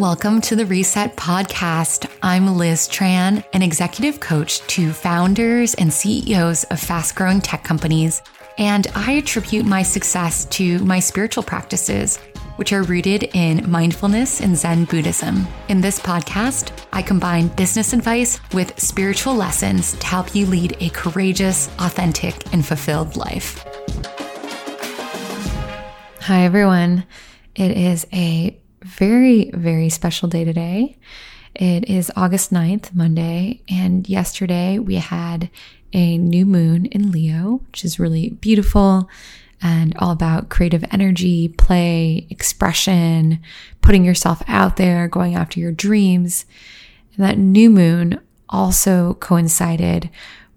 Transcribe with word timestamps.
Welcome 0.00 0.40
to 0.40 0.56
the 0.56 0.64
Reset 0.64 1.14
Podcast. 1.14 2.10
I'm 2.22 2.56
Liz 2.56 2.88
Tran, 2.88 3.44
an 3.52 3.60
executive 3.60 4.18
coach 4.18 4.60
to 4.68 4.94
founders 4.94 5.74
and 5.74 5.92
CEOs 5.92 6.64
of 6.64 6.80
fast 6.80 7.14
growing 7.14 7.42
tech 7.42 7.64
companies. 7.64 8.22
And 8.56 8.86
I 8.94 9.12
attribute 9.12 9.66
my 9.66 9.82
success 9.82 10.46
to 10.46 10.78
my 10.78 11.00
spiritual 11.00 11.42
practices, 11.42 12.16
which 12.56 12.72
are 12.72 12.82
rooted 12.84 13.24
in 13.34 13.70
mindfulness 13.70 14.40
and 14.40 14.56
Zen 14.56 14.86
Buddhism. 14.86 15.46
In 15.68 15.82
this 15.82 16.00
podcast, 16.00 16.72
I 16.94 17.02
combine 17.02 17.48
business 17.48 17.92
advice 17.92 18.40
with 18.54 18.80
spiritual 18.80 19.34
lessons 19.34 19.92
to 19.98 20.06
help 20.06 20.34
you 20.34 20.46
lead 20.46 20.78
a 20.80 20.88
courageous, 20.88 21.68
authentic, 21.78 22.54
and 22.54 22.64
fulfilled 22.64 23.18
life. 23.18 23.62
Hi, 26.20 26.44
everyone. 26.44 27.04
It 27.54 27.72
is 27.76 28.06
a 28.14 28.59
very, 28.82 29.50
very 29.52 29.88
special 29.88 30.28
day 30.28 30.44
today. 30.44 30.98
It 31.54 31.88
is 31.88 32.12
August 32.16 32.52
9th, 32.52 32.94
Monday, 32.94 33.62
and 33.68 34.08
yesterday 34.08 34.78
we 34.78 34.96
had 34.96 35.50
a 35.92 36.16
new 36.16 36.46
moon 36.46 36.86
in 36.86 37.10
Leo, 37.10 37.60
which 37.66 37.84
is 37.84 37.98
really 37.98 38.30
beautiful 38.30 39.08
and 39.62 39.94
all 39.98 40.10
about 40.10 40.48
creative 40.48 40.84
energy, 40.90 41.48
play, 41.48 42.26
expression, 42.30 43.40
putting 43.82 44.04
yourself 44.04 44.42
out 44.46 44.76
there, 44.76 45.08
going 45.08 45.34
after 45.34 45.60
your 45.60 45.72
dreams. 45.72 46.46
And 47.16 47.24
that 47.24 47.38
new 47.38 47.68
moon 47.68 48.20
also 48.48 49.14
coincided 49.14 50.08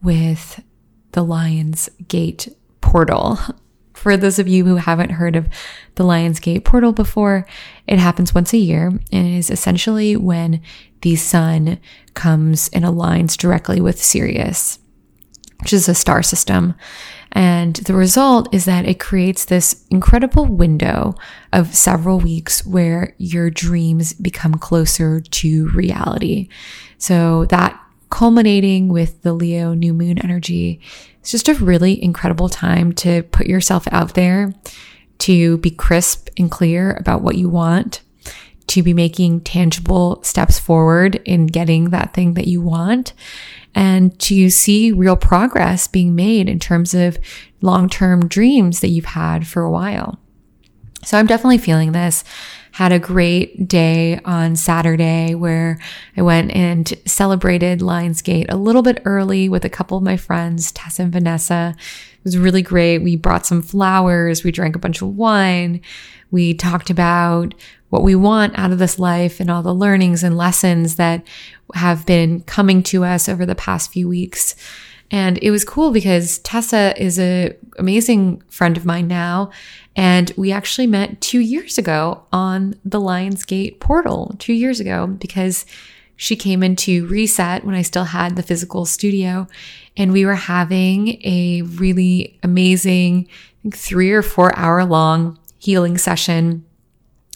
with 0.02 0.63
the 1.12 1.24
Lion's 1.24 1.90
Gate 2.08 2.49
portal 2.82 3.40
for 4.03 4.17
those 4.17 4.38
of 4.38 4.49
you 4.49 4.66
who 4.66 4.75
haven't 4.75 5.12
heard 5.12 5.38
of 5.38 5.48
the 5.95 6.03
Lionsgate 6.03 6.66
portal 6.66 6.91
before, 6.91 7.48
it 7.88 7.99
happens 7.99 8.35
once 8.35 8.52
a 8.52 8.57
year 8.57 8.87
and 8.87 9.27
it 9.27 9.37
is 9.37 9.49
essentially 9.49 10.18
when 10.18 10.62
the 11.04 11.15
sun 11.15 11.79
comes 12.13 12.70
and 12.74 12.84
aligns 12.84 13.37
directly 13.37 13.79
with 13.79 14.04
Sirius, 14.04 14.77
which 15.62 15.71
is 15.71 15.87
a 15.87 15.96
star 15.96 16.21
system. 16.21 16.76
And 17.31 17.77
the 17.77 17.93
result 17.93 18.54
is 18.54 18.65
that 18.65 18.85
it 18.85 18.99
creates 18.99 19.46
this 19.46 19.85
incredible 19.90 20.48
window 20.48 21.15
of 21.54 21.74
several 21.74 22.20
weeks 22.20 22.65
where 22.65 23.15
your 23.18 23.49
dreams 23.49 24.12
become 24.12 24.55
closer 24.55 25.21
to 25.21 25.70
reality. 25.70 26.49
So 26.98 27.46
that 27.46 27.79
culminating 28.13 28.89
with 28.89 29.23
the 29.23 29.33
Leo 29.33 29.73
new 29.73 29.91
moon 29.91 30.19
energy. 30.19 30.79
It's 31.19 31.31
just 31.31 31.47
a 31.47 31.55
really 31.55 32.01
incredible 32.01 32.47
time 32.47 32.93
to 32.93 33.23
put 33.23 33.47
yourself 33.47 33.87
out 33.91 34.13
there, 34.13 34.53
to 35.17 35.57
be 35.57 35.71
crisp 35.71 36.29
and 36.37 36.51
clear 36.51 36.91
about 36.91 37.23
what 37.23 37.39
you 37.39 37.49
want, 37.49 38.01
to 38.67 38.84
be 38.84 38.93
making 38.93 39.41
tangible 39.41 40.21
steps 40.21 40.59
forward 40.59 41.15
in 41.25 41.47
getting 41.47 41.89
that 41.89 42.13
thing 42.13 42.35
that 42.35 42.45
you 42.45 42.61
want, 42.61 43.13
and 43.73 44.19
to 44.19 44.51
see 44.51 44.91
real 44.91 45.15
progress 45.15 45.87
being 45.87 46.13
made 46.13 46.47
in 46.47 46.59
terms 46.59 46.93
of 46.93 47.17
long 47.61 47.89
term 47.89 48.27
dreams 48.27 48.81
that 48.81 48.89
you've 48.89 49.05
had 49.05 49.47
for 49.47 49.63
a 49.63 49.71
while. 49.71 50.19
So 51.03 51.17
I'm 51.17 51.25
definitely 51.25 51.57
feeling 51.57 51.93
this 51.93 52.23
had 52.74 52.91
a 52.91 52.98
great 52.98 53.68
day 53.68 54.20
on 54.26 54.55
Saturday 54.55 55.35
where 55.35 55.77
I 56.18 56.24
went 56.24 56.52
and 56.55 56.91
celebrated 57.05 57.82
Lionsgate 57.82 58.48
a 58.49 58.57
little 58.57 58.82
bit 58.82 58.99
early 59.05 59.48
with 59.48 59.63
a 59.63 59.70
couple 59.70 59.96
of 59.96 60.04
my 60.04 60.18
friends, 60.18 60.71
Tessa 60.71 61.04
and 61.04 61.12
Vanessa. 61.12 61.76
It 61.77 62.24
was 62.24 62.35
really 62.35 62.63
great. 62.63 62.98
We 62.98 63.15
brought 63.15 63.46
some 63.46 63.62
flowers. 63.62 64.44
We 64.44 64.52
drank 64.52 64.75
a 64.75 64.80
bunch 64.80 65.03
of 65.03 65.16
wine. 65.16 65.81
We 66.31 66.56
talked 66.56 66.90
about 66.90 67.53
what 67.90 68.02
we 68.02 68.16
want 68.16 68.57
out 68.57 68.72
of 68.72 68.80
this 68.80 68.97
life 68.97 69.40
and 69.40 69.52
all 69.52 69.62
the 69.62 69.72
learnings 69.72 70.24
and 70.24 70.35
lessons 70.35 70.96
that 70.96 71.24
have 71.75 72.08
been 72.08 72.41
coming 72.41 72.81
to 72.84 73.03
us 73.03 73.30
over 73.30 73.46
the 73.46 73.53
past 73.53 73.92
few 73.92 74.09
weeks. 74.09 74.56
And 75.12 75.38
it 75.44 75.52
was 75.52 75.64
cool 75.64 75.92
because 75.92 76.40
Tessa 76.40 77.00
is 77.00 77.20
an 77.20 77.53
amazing 77.78 78.42
friend 78.50 78.76
of 78.78 78.84
mine 78.84 79.08
now. 79.08 79.52
And 79.96 80.31
we 80.36 80.52
actually 80.52 80.88
met 80.88 81.22
two 81.22 81.40
years 81.40 81.78
ago 81.78 82.24
on 82.31 82.80
the 82.84 83.00
Lionsgate 83.00 83.80
portal, 83.80 84.36
two 84.40 84.54
years 84.54 84.80
ago, 84.80 85.08
because 85.08 85.66
she 86.16 86.36
came 86.36 86.64
into 86.64 87.06
Reset 87.08 87.64
when 87.64 87.76
I 87.76 87.81
still 87.81 88.06
had 88.06 88.36
the 88.36 88.44
physical 88.44 88.86
studio. 88.86 89.48
And 89.96 90.12
we 90.12 90.26
were 90.26 90.36
having 90.36 91.22
a 91.24 91.62
really 91.64 92.40
amazing 92.42 93.28
three 93.72 94.12
or 94.12 94.22
four 94.22 94.58
hour 94.58 94.84
long 94.84 95.38
healing 95.59 95.98
session, 95.98 96.66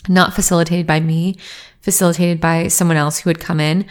not 0.07 0.33
facilitated 0.33 0.87
by 0.87 0.99
me, 0.99 1.35
facilitated 1.81 2.41
by 2.41 2.67
someone 2.67 2.97
else 2.97 3.19
who 3.19 3.29
had 3.29 3.39
come 3.39 3.59
in. 3.59 3.85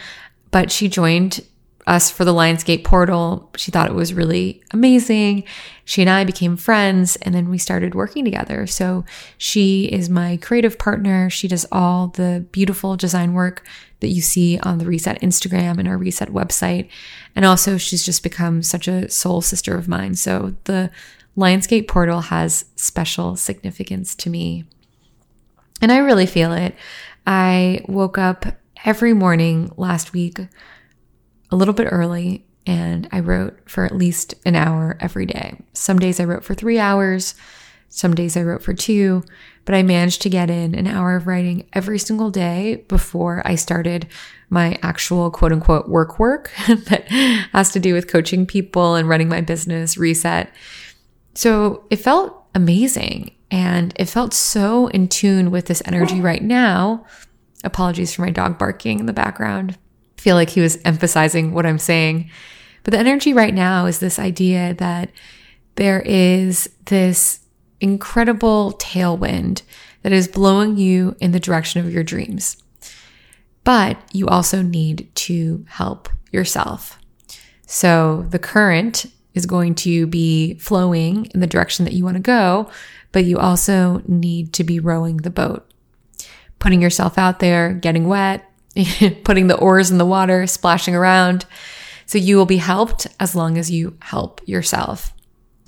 But 0.51 0.71
she 0.71 0.87
joined 0.87 1.41
us 1.87 2.11
for 2.11 2.25
the 2.25 2.33
Lionsgate 2.33 2.83
portal. 2.83 3.49
She 3.55 3.71
thought 3.71 3.89
it 3.89 3.95
was 3.95 4.13
really 4.13 4.61
amazing. 4.71 5.45
She 5.85 6.01
and 6.01 6.09
I 6.09 6.25
became 6.25 6.57
friends 6.57 7.15
and 7.17 7.33
then 7.33 7.49
we 7.49 7.57
started 7.57 7.95
working 7.95 8.25
together. 8.25 8.67
So 8.67 9.05
she 9.37 9.85
is 9.85 10.09
my 10.09 10.37
creative 10.37 10.77
partner. 10.77 11.29
She 11.29 11.47
does 11.47 11.65
all 11.71 12.09
the 12.09 12.45
beautiful 12.51 12.97
design 12.97 13.33
work 13.33 13.65
that 14.01 14.09
you 14.09 14.21
see 14.21 14.59
on 14.59 14.77
the 14.77 14.85
Reset 14.85 15.21
Instagram 15.21 15.79
and 15.79 15.87
our 15.87 15.97
Reset 15.97 16.29
website. 16.29 16.89
And 17.35 17.45
also, 17.45 17.77
she's 17.77 18.03
just 18.03 18.21
become 18.21 18.61
such 18.61 18.87
a 18.87 19.09
soul 19.09 19.41
sister 19.41 19.75
of 19.75 19.87
mine. 19.87 20.15
So 20.15 20.55
the 20.65 20.91
Lionsgate 21.37 21.87
portal 21.87 22.21
has 22.21 22.65
special 22.75 23.35
significance 23.35 24.13
to 24.15 24.29
me. 24.29 24.65
And 25.81 25.91
I 25.91 25.97
really 25.99 26.25
feel 26.25 26.51
it. 26.51 26.75
I 27.25 27.81
woke 27.87 28.17
up 28.17 28.45
every 28.85 29.13
morning 29.13 29.71
last 29.77 30.13
week 30.13 30.39
a 31.51 31.55
little 31.55 31.73
bit 31.73 31.87
early 31.91 32.45
and 32.65 33.07
I 33.11 33.21
wrote 33.21 33.57
for 33.65 33.85
at 33.85 33.95
least 33.95 34.35
an 34.45 34.55
hour 34.55 34.97
every 34.99 35.25
day. 35.25 35.57
Some 35.73 35.97
days 35.97 36.19
I 36.19 36.25
wrote 36.25 36.43
for 36.43 36.53
three 36.53 36.77
hours, 36.77 37.33
some 37.89 38.13
days 38.13 38.35
I 38.35 38.43
wrote 38.43 38.61
for 38.61 38.73
two, 38.73 39.23
but 39.63 39.73
I 39.73 39.81
managed 39.81 40.21
to 40.23 40.29
get 40.29 40.49
in 40.49 40.75
an 40.75 40.87
hour 40.87 41.15
of 41.15 41.27
writing 41.27 41.67
every 41.71 41.97
single 41.97 42.29
day 42.29 42.83
before 42.89 43.41
I 43.45 43.55
started 43.55 44.07
my 44.49 44.77
actual 44.81 45.31
quote 45.31 45.53
unquote 45.53 45.87
work 45.87 46.19
work 46.19 46.51
that 46.67 47.07
has 47.53 47.71
to 47.71 47.79
do 47.79 47.93
with 47.93 48.09
coaching 48.09 48.45
people 48.45 48.95
and 48.95 49.07
running 49.07 49.29
my 49.29 49.41
business, 49.41 49.97
reset. 49.97 50.51
So 51.33 51.85
it 51.89 51.97
felt 51.97 52.43
amazing 52.53 53.31
and 53.49 53.93
it 53.95 54.05
felt 54.05 54.33
so 54.33 54.87
in 54.87 55.07
tune 55.07 55.51
with 55.51 55.67
this 55.67 55.81
energy 55.85 56.19
right 56.19 56.43
now. 56.43 57.05
Apologies 57.63 58.13
for 58.13 58.21
my 58.23 58.29
dog 58.29 58.57
barking 58.57 58.99
in 58.99 59.05
the 59.05 59.13
background 59.13 59.77
feel 60.27 60.35
like 60.35 60.49
he 60.49 60.59
was 60.59 60.77
emphasizing 60.83 61.53
what 61.53 61.65
I'm 61.65 61.79
saying. 61.79 62.29
But 62.83 62.91
the 62.91 62.99
energy 62.99 63.31
right 63.31 63.53
now 63.53 63.85
is 63.85 63.99
this 63.99 64.19
idea 64.19 64.73
that 64.73 65.09
there 65.75 66.01
is 66.01 66.69
this 66.83 67.39
incredible 67.79 68.73
tailwind 68.73 69.61
that 70.01 70.11
is 70.11 70.27
blowing 70.27 70.75
you 70.75 71.15
in 71.21 71.31
the 71.31 71.39
direction 71.39 71.79
of 71.79 71.93
your 71.93 72.03
dreams. 72.03 72.61
But 73.63 73.97
you 74.11 74.27
also 74.27 74.61
need 74.61 75.09
to 75.15 75.65
help 75.69 76.09
yourself. 76.33 76.99
So 77.65 78.25
the 78.29 78.37
current 78.37 79.05
is 79.33 79.45
going 79.45 79.75
to 79.75 80.07
be 80.07 80.55
flowing 80.55 81.27
in 81.27 81.39
the 81.39 81.47
direction 81.47 81.85
that 81.85 81.93
you 81.93 82.03
want 82.03 82.17
to 82.17 82.21
go, 82.21 82.69
but 83.13 83.23
you 83.23 83.37
also 83.37 84.01
need 84.09 84.51
to 84.55 84.65
be 84.65 84.81
rowing 84.81 85.17
the 85.17 85.29
boat, 85.29 85.71
putting 86.59 86.81
yourself 86.81 87.17
out 87.17 87.39
there, 87.39 87.71
getting 87.71 88.09
wet, 88.09 88.46
putting 89.23 89.47
the 89.47 89.57
oars 89.57 89.91
in 89.91 89.97
the 89.97 90.05
water, 90.05 90.47
splashing 90.47 90.95
around. 90.95 91.45
So 92.05 92.17
you 92.17 92.37
will 92.37 92.45
be 92.45 92.57
helped 92.57 93.07
as 93.19 93.35
long 93.35 93.57
as 93.57 93.69
you 93.69 93.97
help 94.01 94.41
yourself. 94.45 95.13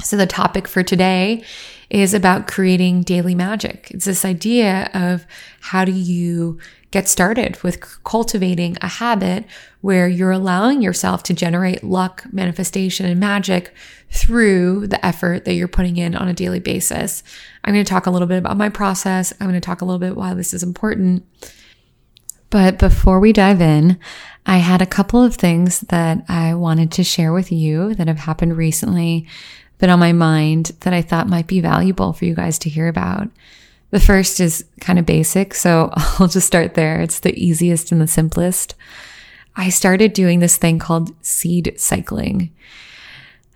So 0.01 0.15
the 0.15 0.25
topic 0.25 0.67
for 0.67 0.83
today 0.83 1.43
is 1.89 2.13
about 2.13 2.47
creating 2.47 3.01
daily 3.03 3.35
magic. 3.35 3.91
It's 3.91 4.05
this 4.05 4.23
idea 4.23 4.89
of 4.93 5.25
how 5.59 5.83
do 5.83 5.91
you 5.91 6.59
get 6.91 7.07
started 7.07 7.61
with 7.61 8.03
cultivating 8.03 8.77
a 8.81 8.87
habit 8.87 9.45
where 9.81 10.07
you're 10.07 10.31
allowing 10.31 10.81
yourself 10.81 11.23
to 11.23 11.33
generate 11.33 11.83
luck, 11.83 12.23
manifestation, 12.31 13.05
and 13.05 13.19
magic 13.19 13.73
through 14.09 14.87
the 14.87 15.03
effort 15.05 15.45
that 15.45 15.53
you're 15.53 15.67
putting 15.67 15.97
in 15.97 16.15
on 16.15 16.27
a 16.27 16.33
daily 16.33 16.59
basis. 16.59 17.23
I'm 17.63 17.73
going 17.73 17.85
to 17.85 17.89
talk 17.89 18.05
a 18.05 18.11
little 18.11 18.27
bit 18.27 18.37
about 18.37 18.57
my 18.57 18.69
process. 18.69 19.33
I'm 19.39 19.47
going 19.47 19.59
to 19.59 19.65
talk 19.65 19.81
a 19.81 19.85
little 19.85 19.99
bit 19.99 20.15
why 20.15 20.33
this 20.33 20.53
is 20.53 20.63
important. 20.63 21.25
But 22.49 22.79
before 22.79 23.19
we 23.19 23.33
dive 23.33 23.61
in, 23.61 23.99
I 24.45 24.57
had 24.57 24.81
a 24.81 24.87
couple 24.87 25.23
of 25.23 25.35
things 25.35 25.81
that 25.81 26.23
I 26.27 26.55
wanted 26.55 26.91
to 26.93 27.03
share 27.03 27.31
with 27.31 27.51
you 27.51 27.93
that 27.95 28.07
have 28.07 28.19
happened 28.19 28.57
recently, 28.57 29.27
been 29.77 29.89
on 29.89 29.99
my 29.99 30.13
mind 30.13 30.71
that 30.81 30.93
I 30.93 31.01
thought 31.01 31.29
might 31.29 31.47
be 31.47 31.61
valuable 31.61 32.13
for 32.13 32.25
you 32.25 32.33
guys 32.33 32.57
to 32.59 32.69
hear 32.69 32.87
about. 32.87 33.29
The 33.91 33.99
first 33.99 34.39
is 34.39 34.65
kind 34.81 34.99
of 34.99 35.05
basic, 35.05 35.53
so 35.53 35.91
I'll 35.95 36.27
just 36.27 36.47
start 36.47 36.73
there. 36.73 37.01
It's 37.01 37.19
the 37.19 37.37
easiest 37.37 37.91
and 37.91 38.01
the 38.01 38.07
simplest. 38.07 38.75
I 39.55 39.69
started 39.69 40.13
doing 40.13 40.39
this 40.39 40.57
thing 40.57 40.79
called 40.79 41.11
seed 41.23 41.73
cycling. 41.77 42.51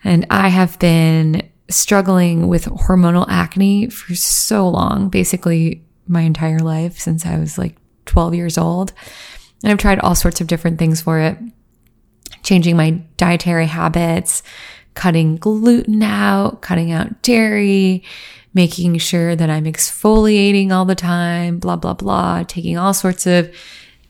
And 0.03 0.25
I 0.29 0.49
have 0.49 0.77
been 0.79 1.49
struggling 1.69 2.47
with 2.47 2.65
hormonal 2.65 3.25
acne 3.29 3.89
for 3.89 4.15
so 4.15 4.67
long, 4.67 5.09
basically 5.09 5.81
my 6.07 6.21
entire 6.21 6.59
life 6.59 6.99
since 6.99 7.25
I 7.25 7.39
was 7.39 7.57
like 7.57 7.75
12 8.05 8.35
years 8.35 8.57
old. 8.57 8.93
And 9.63 9.71
I've 9.71 9.77
tried 9.77 9.99
all 9.99 10.15
sorts 10.15 10.41
of 10.41 10.47
different 10.47 10.79
things 10.79 11.01
for 11.01 11.19
it, 11.19 11.37
changing 12.43 12.75
my 12.75 13.01
dietary 13.17 13.67
habits, 13.67 14.43
cutting 14.93 15.37
gluten 15.37 16.03
out, 16.03 16.61
cutting 16.61 16.91
out 16.91 17.21
dairy, 17.21 18.03
making 18.53 18.97
sure 18.97 19.35
that 19.35 19.49
I'm 19.49 19.65
exfoliating 19.65 20.71
all 20.71 20.85
the 20.85 20.95
time, 20.95 21.59
blah, 21.59 21.75
blah, 21.75 21.93
blah, 21.93 22.43
taking 22.43 22.77
all 22.77 22.93
sorts 22.93 23.25
of 23.25 23.53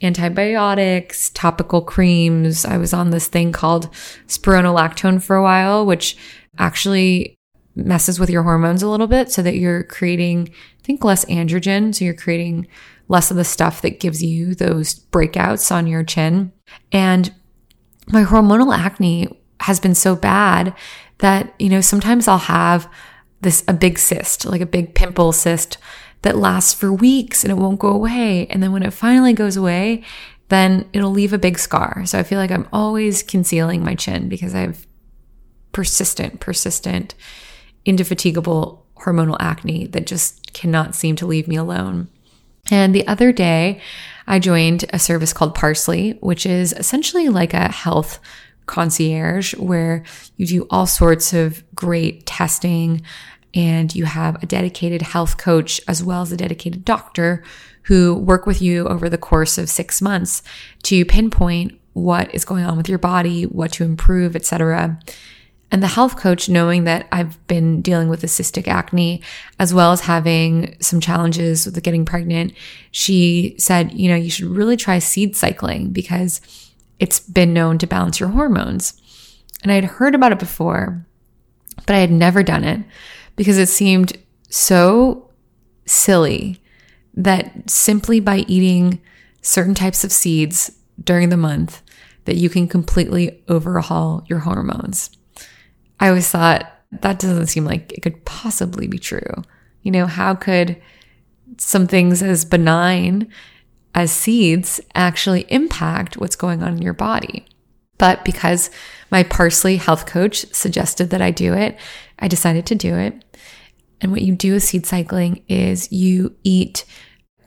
antibiotics, 0.01 1.29
topical 1.29 1.81
creams. 1.81 2.65
I 2.65 2.77
was 2.77 2.93
on 2.93 3.11
this 3.11 3.27
thing 3.27 3.51
called 3.51 3.89
spironolactone 4.27 5.23
for 5.23 5.35
a 5.35 5.43
while, 5.43 5.85
which 5.85 6.17
actually 6.57 7.35
messes 7.75 8.19
with 8.19 8.29
your 8.29 8.43
hormones 8.43 8.83
a 8.83 8.89
little 8.89 9.07
bit 9.07 9.31
so 9.31 9.41
that 9.41 9.55
you're 9.55 9.83
creating, 9.83 10.49
I 10.49 10.83
think, 10.83 11.03
less 11.03 11.25
androgen. 11.25 11.95
So 11.95 12.05
you're 12.05 12.13
creating 12.13 12.67
less 13.13 13.29
of 13.29 13.37
the 13.37 13.45
stuff 13.45 13.81
that 13.83 13.99
gives 13.99 14.23
you 14.23 14.55
those 14.55 14.95
breakouts 14.95 15.71
on 15.71 15.85
your 15.85 16.03
chin. 16.03 16.51
And 16.91 17.31
my 18.07 18.23
hormonal 18.23 18.75
acne 18.75 19.39
has 19.61 19.79
been 19.79 19.93
so 19.93 20.15
bad 20.15 20.75
that, 21.19 21.53
you 21.59 21.69
know, 21.69 21.79
sometimes 21.79 22.27
I'll 22.27 22.39
have 22.39 22.91
this, 23.41 23.63
a 23.67 23.73
big 23.73 23.99
cyst, 23.99 24.45
like 24.45 24.61
a 24.61 24.65
big 24.65 24.95
pimple 24.95 25.31
cyst 25.31 25.77
that 26.23 26.37
lasts 26.37 26.73
for 26.73 26.91
weeks 26.91 27.43
and 27.43 27.51
it 27.51 27.61
won't 27.61 27.79
go 27.79 27.89
away. 27.89 28.47
And 28.47 28.63
then 28.63 28.71
when 28.73 28.83
it 28.83 28.93
finally 28.93 29.33
goes 29.33 29.55
away, 29.55 30.03
then 30.49 30.89
it'll 30.91 31.11
leave 31.11 31.33
a 31.33 31.37
big 31.37 31.59
scar. 31.59 32.05
So 32.07 32.17
I 32.17 32.23
feel 32.23 32.39
like 32.39 32.51
I'm 32.51 32.67
always 32.73 33.21
concealing 33.21 33.83
my 33.83 33.93
chin 33.93 34.27
because 34.27 34.55
I 34.55 34.61
have 34.61 34.87
persistent, 35.71 36.39
persistent, 36.39 37.13
indefatigable 37.85 38.87
hormonal 38.97 39.37
acne 39.39 39.85
that 39.87 40.07
just 40.07 40.51
cannot 40.53 40.95
seem 40.95 41.15
to 41.17 41.27
leave 41.27 41.47
me 41.47 41.57
alone. 41.57 42.07
And 42.73 42.95
the 42.95 43.07
other 43.07 43.31
day, 43.31 43.81
I 44.25 44.39
joined 44.39 44.85
a 44.91 44.97
service 44.97 45.31
called 45.31 45.53
Parsley, 45.53 46.17
which 46.21 46.43
is 46.43 46.73
essentially 46.73 47.29
like 47.29 47.53
a 47.53 47.71
health 47.71 48.19
concierge 48.65 49.53
where 49.57 50.03
you 50.37 50.47
do 50.47 50.65
all 50.71 50.87
sorts 50.87 51.33
of 51.33 51.63
great 51.75 52.25
testing 52.25 53.03
and 53.53 53.93
you 53.93 54.05
have 54.05 54.41
a 54.41 54.47
dedicated 54.47 55.03
health 55.03 55.37
coach 55.37 55.79
as 55.87 56.03
well 56.03 56.23
as 56.23 56.31
a 56.31 56.37
dedicated 56.37 56.83
doctor 56.83 57.43
who 57.83 58.15
work 58.15 58.47
with 58.47 58.59
you 58.59 58.87
over 58.87 59.07
the 59.07 59.19
course 59.19 59.59
of 59.59 59.69
6 59.69 60.01
months 60.01 60.41
to 60.81 61.05
pinpoint 61.05 61.79
what 61.93 62.33
is 62.33 62.43
going 62.43 62.65
on 62.65 62.75
with 62.75 62.89
your 62.89 62.97
body, 62.97 63.43
what 63.43 63.71
to 63.73 63.83
improve, 63.83 64.35
etc. 64.35 64.99
And 65.73 65.81
the 65.81 65.87
health 65.87 66.17
coach, 66.17 66.47
knowing 66.47 66.83
that 66.83 67.07
I've 67.11 67.45
been 67.47 67.81
dealing 67.81 68.07
with 68.07 68.21
the 68.21 68.27
cystic 68.27 68.67
acne 68.67 69.23
as 69.57 69.73
well 69.73 69.91
as 69.91 70.01
having 70.01 70.77
some 70.79 71.01
challenges 71.01 71.65
with 71.65 71.81
getting 71.81 72.05
pregnant, 72.05 72.53
she 72.91 73.55
said, 73.57 73.91
you 73.91 74.07
know, 74.07 74.15
you 74.15 74.29
should 74.29 74.45
really 74.45 74.77
try 74.77 74.99
seed 74.99 75.35
cycling 75.35 75.89
because 75.89 76.41
it's 76.99 77.19
been 77.19 77.53
known 77.53 77.79
to 77.79 77.87
balance 77.87 78.19
your 78.19 78.29
hormones. 78.29 79.01
And 79.63 79.71
I 79.71 79.75
had 79.75 79.85
heard 79.85 80.13
about 80.13 80.31
it 80.31 80.37
before, 80.37 81.03
but 81.87 81.95
I 81.95 81.99
had 81.99 82.11
never 82.11 82.43
done 82.43 82.63
it 82.63 82.81
because 83.35 83.57
it 83.57 83.67
seemed 83.67 84.15
so 84.49 85.31
silly 85.87 86.61
that 87.15 87.67
simply 87.67 88.19
by 88.19 88.45
eating 88.47 89.01
certain 89.41 89.73
types 89.73 90.03
of 90.03 90.11
seeds 90.11 90.71
during 91.03 91.29
the 91.29 91.35
month 91.35 91.81
that 92.25 92.35
you 92.35 92.47
can 92.47 92.67
completely 92.67 93.43
overhaul 93.47 94.23
your 94.29 94.39
hormones. 94.39 95.09
I 96.03 96.09
always 96.09 96.29
thought 96.29 96.69
that 96.91 97.19
doesn't 97.19 97.47
seem 97.47 97.63
like 97.63 97.93
it 97.93 98.01
could 98.01 98.25
possibly 98.25 98.87
be 98.87 98.99
true. 98.99 99.41
You 99.83 99.91
know, 99.91 100.05
how 100.05 100.35
could 100.35 100.81
some 101.57 101.87
things 101.87 102.21
as 102.21 102.43
benign 102.43 103.31
as 103.95 104.11
seeds 104.11 104.81
actually 104.95 105.45
impact 105.47 106.17
what's 106.17 106.35
going 106.35 106.61
on 106.61 106.73
in 106.73 106.81
your 106.81 106.93
body? 106.93 107.45
But 107.99 108.25
because 108.25 108.69
my 109.11 109.23
parsley 109.23 109.77
health 109.77 110.05
coach 110.05 110.45
suggested 110.53 111.09
that 111.11 111.21
I 111.21 111.31
do 111.31 111.53
it, 111.53 111.79
I 112.19 112.27
decided 112.27 112.65
to 112.65 112.75
do 112.75 112.97
it. 112.97 113.23
And 114.01 114.11
what 114.11 114.23
you 114.23 114.35
do 114.35 114.51
with 114.51 114.63
seed 114.63 114.85
cycling 114.85 115.41
is 115.47 115.89
you 115.89 116.35
eat 116.43 116.83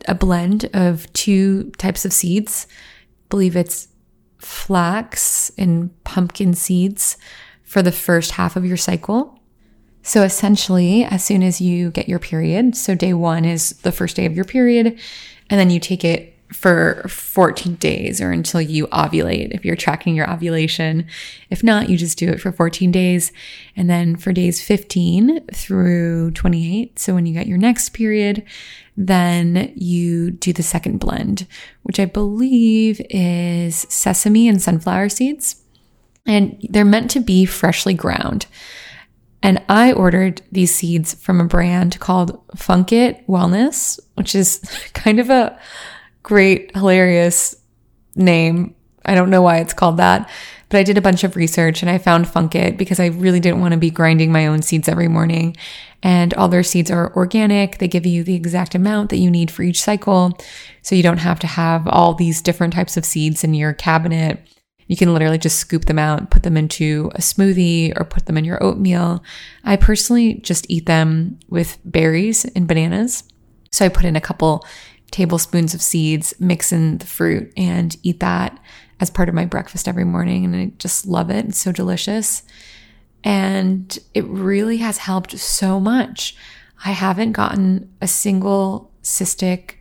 a 0.08 0.14
blend 0.14 0.70
of 0.72 1.12
two 1.12 1.72
types 1.72 2.06
of 2.06 2.12
seeds. 2.14 2.66
I 2.70 3.28
believe 3.28 3.54
it's 3.54 3.88
flax 4.38 5.50
and 5.58 5.92
pumpkin 6.04 6.54
seeds 6.54 7.18
for 7.66 7.82
the 7.82 7.92
first 7.92 8.32
half 8.32 8.56
of 8.56 8.64
your 8.64 8.78
cycle. 8.78 9.38
So 10.02 10.22
essentially, 10.22 11.04
as 11.04 11.24
soon 11.24 11.42
as 11.42 11.60
you 11.60 11.90
get 11.90 12.08
your 12.08 12.20
period, 12.20 12.76
so 12.76 12.94
day 12.94 13.12
one 13.12 13.44
is 13.44 13.70
the 13.82 13.92
first 13.92 14.16
day 14.16 14.24
of 14.24 14.34
your 14.34 14.44
period, 14.44 14.98
and 15.50 15.60
then 15.60 15.68
you 15.68 15.80
take 15.80 16.04
it 16.04 16.32
for 16.52 17.04
14 17.08 17.74
days 17.74 18.20
or 18.20 18.30
until 18.30 18.60
you 18.60 18.86
ovulate 18.88 19.50
if 19.50 19.64
you're 19.64 19.74
tracking 19.74 20.14
your 20.14 20.30
ovulation. 20.30 21.06
If 21.50 21.64
not, 21.64 21.88
you 21.90 21.96
just 21.96 22.18
do 22.18 22.28
it 22.28 22.40
for 22.40 22.52
14 22.52 22.92
days. 22.92 23.32
And 23.74 23.90
then 23.90 24.16
for 24.16 24.32
days 24.32 24.62
15 24.62 25.46
through 25.52 26.30
28, 26.32 26.98
so 27.00 27.14
when 27.14 27.26
you 27.26 27.34
get 27.34 27.48
your 27.48 27.58
next 27.58 27.90
period, 27.90 28.44
then 28.96 29.72
you 29.74 30.30
do 30.30 30.52
the 30.52 30.62
second 30.62 30.98
blend, 30.98 31.46
which 31.82 31.98
I 31.98 32.04
believe 32.04 33.00
is 33.10 33.86
sesame 33.88 34.48
and 34.48 34.62
sunflower 34.62 35.08
seeds. 35.08 35.64
And 36.26 36.58
they're 36.70 36.84
meant 36.84 37.10
to 37.12 37.20
be 37.20 37.44
freshly 37.44 37.94
ground. 37.94 38.46
And 39.42 39.62
I 39.68 39.92
ordered 39.92 40.42
these 40.50 40.74
seeds 40.74 41.14
from 41.14 41.40
a 41.40 41.44
brand 41.44 42.00
called 42.00 42.42
Funk 42.56 42.92
It 42.92 43.24
Wellness, 43.28 44.00
which 44.14 44.34
is 44.34 44.58
kind 44.92 45.20
of 45.20 45.30
a 45.30 45.58
great, 46.22 46.74
hilarious 46.74 47.54
name. 48.16 48.74
I 49.04 49.14
don't 49.14 49.30
know 49.30 49.42
why 49.42 49.58
it's 49.58 49.72
called 49.72 49.98
that, 49.98 50.28
but 50.68 50.78
I 50.78 50.82
did 50.82 50.98
a 50.98 51.02
bunch 51.02 51.22
of 51.22 51.36
research 51.36 51.82
and 51.82 51.90
I 51.90 51.98
found 51.98 52.26
Funkit 52.26 52.76
because 52.76 52.98
I 52.98 53.06
really 53.06 53.38
didn't 53.38 53.60
want 53.60 53.72
to 53.72 53.78
be 53.78 53.90
grinding 53.90 54.32
my 54.32 54.48
own 54.48 54.62
seeds 54.62 54.88
every 54.88 55.06
morning. 55.06 55.56
And 56.02 56.34
all 56.34 56.48
their 56.48 56.64
seeds 56.64 56.90
are 56.90 57.14
organic. 57.14 57.78
They 57.78 57.88
give 57.88 58.04
you 58.04 58.24
the 58.24 58.34
exact 58.34 58.74
amount 58.74 59.10
that 59.10 59.18
you 59.18 59.30
need 59.30 59.50
for 59.50 59.62
each 59.62 59.80
cycle. 59.80 60.36
So 60.82 60.96
you 60.96 61.04
don't 61.04 61.18
have 61.18 61.38
to 61.40 61.46
have 61.46 61.86
all 61.86 62.14
these 62.14 62.42
different 62.42 62.74
types 62.74 62.96
of 62.96 63.04
seeds 63.04 63.44
in 63.44 63.54
your 63.54 63.72
cabinet. 63.72 64.40
You 64.86 64.96
can 64.96 65.12
literally 65.12 65.38
just 65.38 65.58
scoop 65.58 65.86
them 65.86 65.98
out, 65.98 66.30
put 66.30 66.42
them 66.42 66.56
into 66.56 67.10
a 67.14 67.18
smoothie 67.18 67.92
or 67.98 68.04
put 68.04 68.26
them 68.26 68.38
in 68.38 68.44
your 68.44 68.62
oatmeal. 68.62 69.22
I 69.64 69.76
personally 69.76 70.34
just 70.34 70.66
eat 70.68 70.86
them 70.86 71.38
with 71.48 71.78
berries 71.84 72.44
and 72.44 72.68
bananas. 72.68 73.24
So 73.72 73.84
I 73.84 73.88
put 73.88 74.04
in 74.04 74.16
a 74.16 74.20
couple 74.20 74.64
tablespoons 75.10 75.74
of 75.74 75.82
seeds, 75.82 76.34
mix 76.38 76.72
in 76.72 76.98
the 76.98 77.06
fruit, 77.06 77.52
and 77.56 77.96
eat 78.02 78.20
that 78.20 78.58
as 79.00 79.10
part 79.10 79.28
of 79.28 79.34
my 79.34 79.44
breakfast 79.44 79.88
every 79.88 80.04
morning. 80.04 80.44
And 80.44 80.56
I 80.56 80.72
just 80.78 81.06
love 81.06 81.30
it. 81.30 81.46
It's 81.46 81.58
so 81.58 81.72
delicious. 81.72 82.42
And 83.24 83.98
it 84.14 84.24
really 84.24 84.78
has 84.78 84.98
helped 84.98 85.36
so 85.38 85.80
much. 85.80 86.36
I 86.84 86.92
haven't 86.92 87.32
gotten 87.32 87.92
a 88.00 88.06
single 88.06 88.92
cystic 89.02 89.74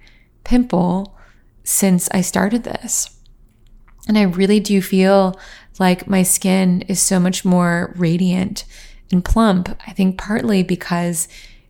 pimple 0.43 1.15
since 1.63 2.09
I 2.11 2.21
started 2.21 2.63
this. 2.63 3.14
And 4.07 4.17
I 4.17 4.23
really 4.23 4.59
do 4.59 4.81
feel 4.81 5.39
like 5.79 6.07
my 6.07 6.23
skin 6.23 6.81
is 6.83 7.01
so 7.01 7.19
much 7.19 7.43
more 7.43 7.93
radiant 7.97 8.65
and 9.11 9.23
plump. 9.23 9.69
I 9.87 9.91
think 9.91 10.17
partly 10.17 10.63
because 10.63 11.27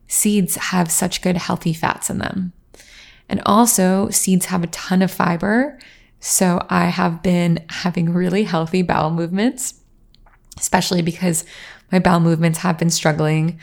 seeds 0.08 0.56
have 0.56 0.92
such 0.92 1.22
good 1.22 1.38
healthy 1.38 1.74
fats 1.74 2.10
in 2.10 2.20
them. 2.20 2.54
And 3.28 3.42
also, 3.46 4.10
seeds 4.10 4.48
have 4.48 4.64
a 4.64 4.68
ton 4.68 5.02
of 5.02 5.12
fiber. 5.12 5.80
So 6.20 6.66
I 6.70 6.86
have 6.86 7.24
been 7.24 7.64
having 7.70 8.14
really 8.14 8.44
healthy 8.44 8.82
bowel 8.82 9.12
movements, 9.12 9.76
especially 10.60 11.02
because 11.02 11.44
my 11.92 12.00
bowel 12.00 12.20
movements 12.20 12.60
have 12.60 12.78
been 12.78 12.90
struggling 12.90 13.60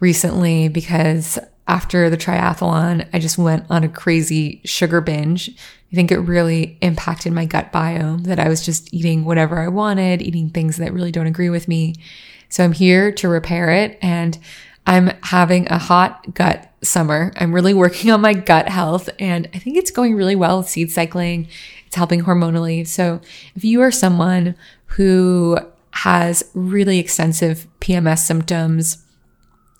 recently 0.00 0.68
because 0.68 1.38
after 1.68 2.10
the 2.10 2.16
triathlon, 2.16 3.08
I 3.12 3.18
just 3.18 3.38
went 3.38 3.66
on 3.70 3.84
a 3.84 3.88
crazy 3.88 4.60
sugar 4.64 5.00
binge. 5.00 5.50
I 5.92 5.94
think 5.94 6.10
it 6.10 6.18
really 6.18 6.78
impacted 6.80 7.32
my 7.32 7.44
gut 7.44 7.72
biome 7.72 8.24
that 8.24 8.40
I 8.40 8.48
was 8.48 8.64
just 8.64 8.92
eating 8.92 9.24
whatever 9.24 9.60
I 9.60 9.68
wanted, 9.68 10.22
eating 10.22 10.50
things 10.50 10.78
that 10.78 10.92
really 10.92 11.12
don't 11.12 11.26
agree 11.26 11.50
with 11.50 11.68
me. 11.68 11.94
So 12.48 12.64
I'm 12.64 12.72
here 12.72 13.12
to 13.12 13.28
repair 13.28 13.70
it 13.70 13.98
and 14.02 14.38
I'm 14.86 15.08
having 15.22 15.70
a 15.70 15.78
hot 15.78 16.34
gut 16.34 16.70
summer. 16.82 17.32
I'm 17.36 17.54
really 17.54 17.74
working 17.74 18.10
on 18.10 18.20
my 18.20 18.34
gut 18.34 18.68
health 18.68 19.08
and 19.18 19.48
I 19.54 19.58
think 19.58 19.76
it's 19.76 19.90
going 19.90 20.14
really 20.14 20.36
well 20.36 20.58
with 20.58 20.68
seed 20.68 20.90
cycling. 20.90 21.48
It's 21.86 21.96
helping 21.96 22.22
hormonally. 22.22 22.86
So 22.86 23.20
if 23.54 23.64
you 23.64 23.80
are 23.82 23.92
someone 23.92 24.56
who 24.86 25.58
has 25.92 26.42
really 26.54 26.98
extensive 26.98 27.68
PMS 27.80 28.20
symptoms, 28.20 29.04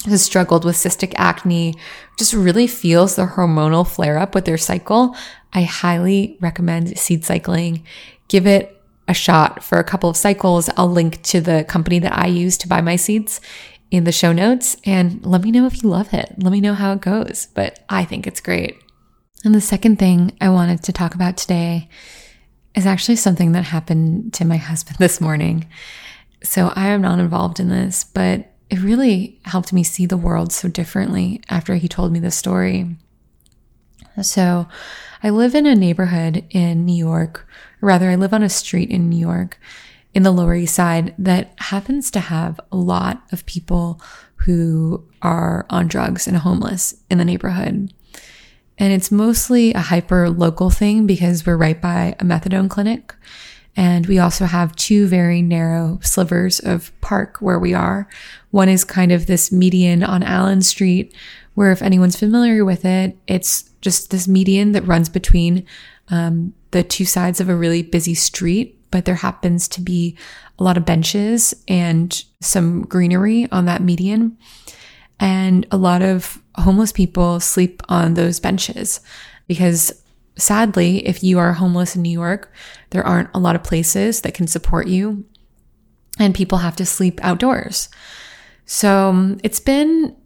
has 0.05 0.23
struggled 0.23 0.65
with 0.65 0.77
cystic 0.77 1.15
acne, 1.17 1.75
just 2.19 2.35
really 2.35 2.67
feels 2.67 3.17
the 3.17 3.27
hormonal 3.27 3.87
flare 3.87 4.19
up 4.19 4.35
with 4.35 4.45
their 4.45 4.59
cycle, 4.59 5.17
I 5.53 5.63
highly 5.63 6.39
recommend 6.41 6.99
seed 6.99 7.25
cycling. 7.25 7.85
Give 8.29 8.47
it 8.47 8.81
a 9.09 9.15
shot 9.15 9.63
for 9.63 9.79
a 9.79 9.85
couple 9.85 10.09
of 10.09 10.17
cycles. 10.17 10.71
I'll 10.77 10.89
link 10.89 11.23
to 11.25 11.41
the 11.41 11.65
company 11.65 11.99
that 11.99 12.17
I 12.17 12.27
use 12.27 12.57
to 12.59 12.69
buy 12.69 12.81
my 12.81 12.97
seeds 12.97 13.41
in 13.91 14.05
the 14.05 14.13
show 14.13 14.33
notes 14.33 14.77
and 14.87 15.25
let 15.27 15.43
me 15.43 15.51
know 15.51 15.67
if 15.67 15.83
you 15.83 15.91
love 15.91 16.15
it. 16.15 16.35
Let 16.39 16.53
me 16.53 16.61
know 16.61 16.75
how 16.75 16.93
it 16.93 17.03
goes, 17.03 17.49
but 17.55 17.81
I 17.89 18.05
think 18.05 18.27
it's 18.27 18.41
great. 18.41 18.79
And 19.45 19.55
the 19.55 19.61
second 19.61 19.99
thing 19.99 20.37
I 20.41 20.49
wanted 20.49 20.83
to 20.85 20.93
talk 20.93 21.15
about 21.15 21.37
today 21.37 21.89
is 22.75 22.87
actually 22.87 23.17
something 23.17 23.53
that 23.53 23.65
happened 23.65 24.33
to 24.35 24.45
my 24.47 24.57
husband 24.57 24.97
this 24.99 25.21
morning. 25.21 25.69
So 26.43 26.73
I 26.75 26.89
am 26.89 27.03
not 27.03 27.19
involved 27.19 27.61
in 27.61 27.69
this, 27.69 28.05
but 28.05 28.52
it 28.73 28.81
really 28.81 29.39
helped 29.45 29.71
me 29.71 29.85
see 29.85 30.07
the 30.07 30.17
world 30.17 30.51
so 30.51 30.67
differently 30.67 31.43
after 31.51 31.75
he 31.75 31.89
told 31.89 32.11
me 32.11 32.19
the 32.19 32.31
story. 32.31 32.97
So 34.23 34.67
I 35.23 35.29
live 35.29 35.55
in 35.55 35.67
a 35.67 35.75
neighborhood 35.75 36.47
in 36.49 36.87
New 36.87 36.97
York, 36.97 37.47
or 37.83 37.89
rather, 37.89 38.09
I 38.09 38.15
live 38.15 38.33
on 38.33 38.43
a 38.43 38.49
street 38.49 38.89
in 38.89 39.11
New 39.11 39.19
York 39.19 39.59
in 40.15 40.23
the 40.23 40.31
Lower 40.31 40.55
East 40.55 40.75
Side 40.75 41.15
that 41.19 41.53
happens 41.59 42.11
to 42.13 42.21
have 42.21 42.59
a 42.73 42.77
lot 42.79 43.23
of 43.31 43.45
people 43.45 44.01
who 44.37 45.05
are 45.21 45.67
on 45.69 45.87
drugs 45.87 46.27
and 46.27 46.39
homeless 46.39 46.95
in 47.11 47.19
the 47.19 47.27
neighborhood. 47.27 47.93
And 48.79 48.93
it's 48.93 49.13
mostly 49.13 49.75
a 49.75 49.81
hyper 49.81 50.31
local 50.31 50.71
thing 50.71 51.07
because 51.07 51.45
we're 51.45 51.59
right 51.59 51.79
by 51.79 52.17
a 52.19 52.25
methadone 52.25 52.71
clinic. 52.71 53.15
And 53.77 54.07
we 54.07 54.19
also 54.19 54.45
have 54.45 54.77
two 54.77 55.07
very 55.07 55.41
narrow 55.41 55.99
slivers 56.03 56.61
of 56.61 56.93
park 57.01 57.39
where 57.41 57.59
we 57.59 57.73
are. 57.73 58.07
One 58.51 58.69
is 58.69 58.85
kind 58.85 59.13
of 59.13 59.27
this 59.27 59.51
median 59.51 60.03
on 60.03 60.23
Allen 60.23 60.63
Street, 60.63 61.15
where 61.55 61.73
if 61.73 61.83
anyone's 61.83 62.19
familiar 62.19 62.65
with 62.65 62.85
it, 62.85 63.17
it's 63.27 63.71
just 63.81 64.11
this 64.11 64.29
median 64.29 64.73
that 64.73 64.87
runs 64.87 65.09
between 65.09 65.67
um, 66.09 66.53
the 66.73 66.83
two 66.83 67.05
sides 67.05 67.41
of 67.41 67.49
a 67.49 67.57
really 67.57 67.83
busy 67.83 68.15
street. 68.15 68.79
But 68.91 69.07
there 69.07 69.15
happens 69.15 69.69
to 69.69 69.81
be 69.81 70.19
a 70.59 70.65
lot 70.65 70.77
of 70.77 70.85
benches 70.85 71.55
and 71.67 72.23
some 72.41 72.83
greenery 72.83 73.51
on 73.51 73.65
that 73.65 73.83
median. 73.83 74.37
And 75.19 75.67
a 75.71 75.79
lot 75.79 76.03
of 76.03 76.43
homeless 76.57 76.93
people 76.93 77.41
sleep 77.41 77.83
on 77.89 78.15
those 78.15 78.39
benches 78.39 79.01
because 79.47 80.02
sadly, 80.43 81.07
if 81.07 81.23
you 81.23 81.39
are 81.39 81.55
homeless 81.55 81.97
in 81.97 82.03
New 82.03 82.11
York, 82.11 82.53
there 82.91 83.07
aren't 83.07 83.31
a 83.33 83.39
lot 83.39 83.57
of 83.57 83.63
places 83.63 84.23
that 84.23 84.35
can 84.35 84.47
support 84.47 84.87
you 84.87 85.25
and 86.19 86.35
people 86.35 86.59
have 86.59 86.77
to 86.77 86.87
sleep 86.87 87.21
outdoors. 87.23 87.89
So 88.67 89.09
um, 89.09 89.39
it's 89.43 89.61
been 89.61 90.17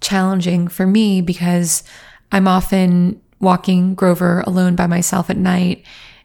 challenging 0.00 0.68
for 0.68 0.86
me 0.86 1.20
because 1.20 1.82
I'm 2.32 2.48
often 2.48 3.20
walking 3.40 3.94
Grover 3.94 4.40
alone 4.46 4.76
by 4.76 4.86
myself 4.86 5.30
at 5.30 5.36
night 5.36 5.84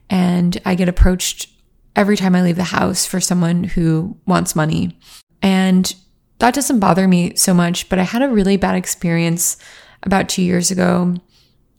and 0.10 0.60
I 0.66 0.76
get 0.76 0.90
approached 0.90 1.50
every 1.96 2.18
time 2.18 2.36
I 2.36 2.42
leave 2.42 2.58
the 2.58 2.64
house 2.64 3.06
for 3.06 3.22
someone 3.22 3.64
who 3.64 4.18
wants 4.26 4.56
money. 4.56 4.98
And 5.42 5.94
that 6.40 6.54
doesn't 6.54 6.80
bother 6.80 7.08
me 7.08 7.36
so 7.36 7.54
much, 7.54 7.90
but 7.90 8.00
I 8.00 8.04
had 8.04 8.22
a 8.22 8.30
really 8.30 8.58
bad 8.58 8.76
experience 8.76 9.58
about 10.04 10.30
two 10.30 10.42
years 10.42 10.72
ago, 10.72 11.16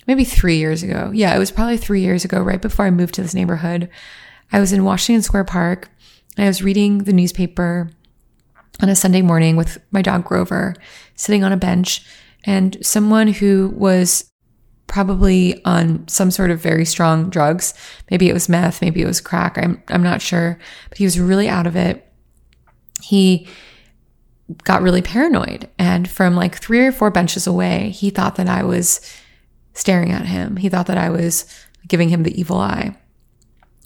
maybe 0.06 0.24
three 0.24 0.56
years 0.56 0.82
ago. 0.82 1.10
Yeah, 1.12 1.34
it 1.34 1.38
was 1.38 1.50
probably 1.50 1.76
three 1.76 2.00
years 2.00 2.24
ago, 2.24 2.40
right 2.40 2.60
before 2.60 2.84
I 2.84 2.90
moved 2.90 3.14
to 3.14 3.22
this 3.22 3.34
neighborhood. 3.34 3.88
I 4.52 4.60
was 4.60 4.72
in 4.72 4.84
Washington 4.84 5.22
Square 5.22 5.44
Park 5.44 5.90
and 6.36 6.44
I 6.44 6.48
was 6.48 6.62
reading 6.62 6.98
the 6.98 7.12
newspaper 7.12 7.90
on 8.80 8.88
a 8.88 8.96
Sunday 8.96 9.22
morning 9.22 9.56
with 9.56 9.78
my 9.90 10.02
dog 10.02 10.24
Grover 10.24 10.74
sitting 11.14 11.42
on 11.42 11.52
a 11.52 11.56
bench 11.56 12.04
and 12.44 12.76
someone 12.84 13.28
who 13.28 13.72
was 13.74 14.30
probably 14.86 15.62
on 15.64 16.06
some 16.06 16.30
sort 16.30 16.50
of 16.50 16.60
very 16.60 16.84
strong 16.84 17.28
drugs. 17.28 17.74
Maybe 18.10 18.28
it 18.28 18.32
was 18.32 18.48
meth, 18.48 18.80
maybe 18.80 19.02
it 19.02 19.06
was 19.06 19.20
crack. 19.20 19.58
I'm 19.58 19.82
I'm 19.88 20.02
not 20.02 20.22
sure, 20.22 20.58
but 20.88 20.98
he 20.98 21.04
was 21.04 21.18
really 21.18 21.48
out 21.48 21.66
of 21.66 21.74
it. 21.74 22.06
He 23.02 23.48
got 24.62 24.82
really 24.82 25.02
paranoid 25.02 25.68
and 25.76 26.08
from 26.08 26.36
like 26.36 26.54
3 26.54 26.86
or 26.86 26.92
4 26.92 27.10
benches 27.10 27.48
away, 27.48 27.90
he 27.90 28.10
thought 28.10 28.36
that 28.36 28.48
I 28.48 28.62
was 28.62 29.00
staring 29.76 30.10
at 30.10 30.26
him. 30.26 30.56
He 30.56 30.68
thought 30.68 30.86
that 30.86 30.98
I 30.98 31.10
was 31.10 31.44
giving 31.86 32.08
him 32.08 32.24
the 32.24 32.38
evil 32.38 32.58
eye. 32.58 32.96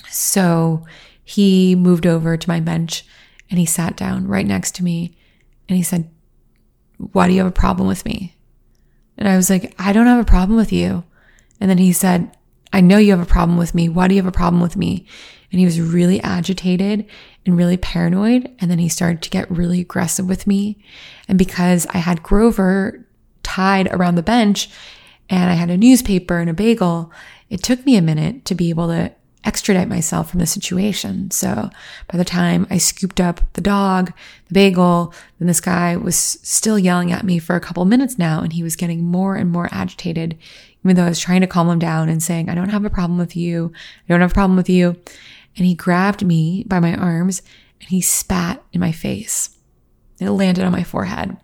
So, 0.08 0.86
he 1.22 1.76
moved 1.76 2.06
over 2.06 2.36
to 2.36 2.48
my 2.48 2.58
bench 2.58 3.04
and 3.50 3.58
he 3.58 3.66
sat 3.66 3.96
down 3.96 4.26
right 4.26 4.46
next 4.46 4.74
to 4.76 4.84
me 4.84 5.16
and 5.68 5.76
he 5.76 5.82
said, 5.82 6.10
"Why 6.96 7.28
do 7.28 7.34
you 7.34 7.40
have 7.40 7.46
a 7.46 7.52
problem 7.52 7.86
with 7.86 8.04
me?" 8.04 8.34
And 9.20 9.28
I 9.28 9.36
was 9.36 9.50
like, 9.50 9.74
I 9.78 9.92
don't 9.92 10.06
have 10.06 10.18
a 10.18 10.24
problem 10.24 10.56
with 10.56 10.72
you. 10.72 11.04
And 11.60 11.70
then 11.70 11.78
he 11.78 11.92
said, 11.92 12.34
I 12.72 12.80
know 12.80 12.96
you 12.96 13.10
have 13.10 13.20
a 13.20 13.26
problem 13.26 13.58
with 13.58 13.74
me. 13.74 13.88
Why 13.88 14.08
do 14.08 14.14
you 14.14 14.22
have 14.22 14.28
a 14.28 14.32
problem 14.32 14.62
with 14.62 14.76
me? 14.76 15.06
And 15.52 15.58
he 15.58 15.66
was 15.66 15.80
really 15.80 16.22
agitated 16.22 17.04
and 17.44 17.56
really 17.56 17.76
paranoid. 17.76 18.50
And 18.60 18.70
then 18.70 18.78
he 18.78 18.88
started 18.88 19.20
to 19.22 19.30
get 19.30 19.50
really 19.50 19.80
aggressive 19.80 20.26
with 20.26 20.46
me. 20.46 20.82
And 21.28 21.36
because 21.36 21.86
I 21.90 21.98
had 21.98 22.22
Grover 22.22 23.06
tied 23.42 23.88
around 23.88 24.14
the 24.14 24.22
bench 24.22 24.70
and 25.30 25.48
I 25.48 25.54
had 25.54 25.70
a 25.70 25.76
newspaper 25.76 26.38
and 26.38 26.50
a 26.50 26.54
bagel, 26.54 27.10
it 27.48 27.62
took 27.62 27.86
me 27.86 27.96
a 27.96 28.02
minute 28.02 28.44
to 28.46 28.54
be 28.54 28.68
able 28.68 28.88
to 28.88 29.12
extradite 29.44 29.88
myself 29.88 30.30
from 30.30 30.40
the 30.40 30.46
situation. 30.46 31.30
So 31.30 31.70
by 32.08 32.18
the 32.18 32.24
time 32.24 32.66
I 32.68 32.76
scooped 32.76 33.20
up 33.20 33.40
the 33.54 33.62
dog, 33.62 34.12
the 34.48 34.54
bagel, 34.54 35.14
then 35.38 35.48
this 35.48 35.60
guy 35.60 35.96
was 35.96 36.16
still 36.16 36.78
yelling 36.78 37.10
at 37.10 37.24
me 37.24 37.38
for 37.38 37.56
a 37.56 37.60
couple 37.60 37.84
minutes 37.86 38.18
now, 38.18 38.42
and 38.42 38.52
he 38.52 38.62
was 38.62 38.76
getting 38.76 39.02
more 39.02 39.36
and 39.36 39.50
more 39.50 39.68
agitated, 39.72 40.36
even 40.84 40.96
though 40.96 41.06
I 41.06 41.08
was 41.08 41.20
trying 41.20 41.40
to 41.40 41.46
calm 41.46 41.70
him 41.70 41.78
down 41.78 42.08
and 42.08 42.22
saying, 42.22 42.50
I 42.50 42.54
don't 42.54 42.68
have 42.68 42.84
a 42.84 42.90
problem 42.90 43.18
with 43.18 43.34
you. 43.34 43.72
I 44.04 44.12
don't 44.12 44.20
have 44.20 44.32
a 44.32 44.34
problem 44.34 44.56
with 44.56 44.68
you. 44.68 44.96
And 45.56 45.66
he 45.66 45.74
grabbed 45.74 46.24
me 46.24 46.64
by 46.64 46.80
my 46.80 46.94
arms 46.94 47.42
and 47.80 47.88
he 47.88 48.00
spat 48.00 48.62
in 48.72 48.80
my 48.80 48.92
face. 48.92 49.56
It 50.20 50.30
landed 50.30 50.64
on 50.64 50.72
my 50.72 50.84
forehead. 50.84 51.36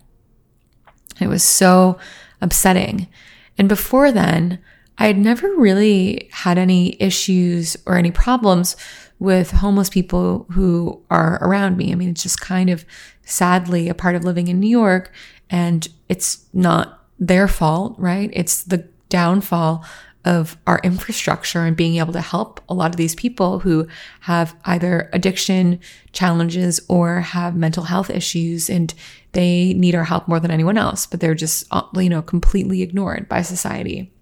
It 1.19 1.29
was 1.29 1.43
so 1.43 1.99
upsetting. 2.41 3.09
And 3.59 3.69
before 3.69 4.13
then, 4.13 4.59
I 4.99 5.07
had 5.07 5.19
never 5.19 5.55
really 5.55 6.29
had 6.33 6.59
any 6.59 7.01
issues 7.01 7.77
or 7.87 7.97
any 7.97 8.11
problems 8.11 8.77
with 9.19 9.51
homeless 9.51 9.89
people 9.89 10.47
who 10.51 11.03
are 11.11 11.39
around 11.43 11.77
me. 11.77 11.93
I 11.93 11.95
mean, 11.95 12.11
it's 12.11 12.23
just 12.23 12.41
kind 12.41 12.71
of 12.71 12.85
sadly 13.25 13.89
a 13.89 13.95
part 13.95 14.15
of 14.15 14.25
living 14.25 14.49
in 14.49 14.61
New 14.61 14.69
York 14.69 15.13
and 15.51 15.89
it's 16.09 16.45
not 16.53 17.05
their 17.19 17.49
fault, 17.49 17.95
right? 17.99 18.31
It's 18.33 18.63
the 18.63 18.89
downfall 19.09 19.85
of 20.27 20.57
our 20.67 20.81
infrastructure 20.83 21.61
and 21.61 21.77
being 21.77 21.97
able 21.97 22.13
to 22.13 22.21
help 22.21 22.61
a 22.69 22.75
lot 22.75 22.91
of 22.91 22.97
these 22.97 23.15
people 23.15 23.61
who 23.61 23.87
have 24.21 24.55
either 24.65 25.09
addiction 25.13 25.79
challenges 26.13 26.81
or 26.89 27.21
have 27.21 27.55
mental 27.55 27.85
health 27.85 28.11
issues 28.11 28.69
and 28.69 28.93
they 29.33 29.73
need 29.75 29.95
our 29.95 30.05
help 30.05 30.27
more 30.27 30.41
than 30.41 30.51
anyone 30.51 30.77
else, 30.77 31.07
but 31.07 31.21
they're 31.21 31.35
just, 31.35 31.65
uh, 31.71 31.83
you 31.95 32.09
know, 32.09 32.23
completely 32.23 32.83
ignored 32.83 33.29
by 33.29 33.41
society. 33.41 34.13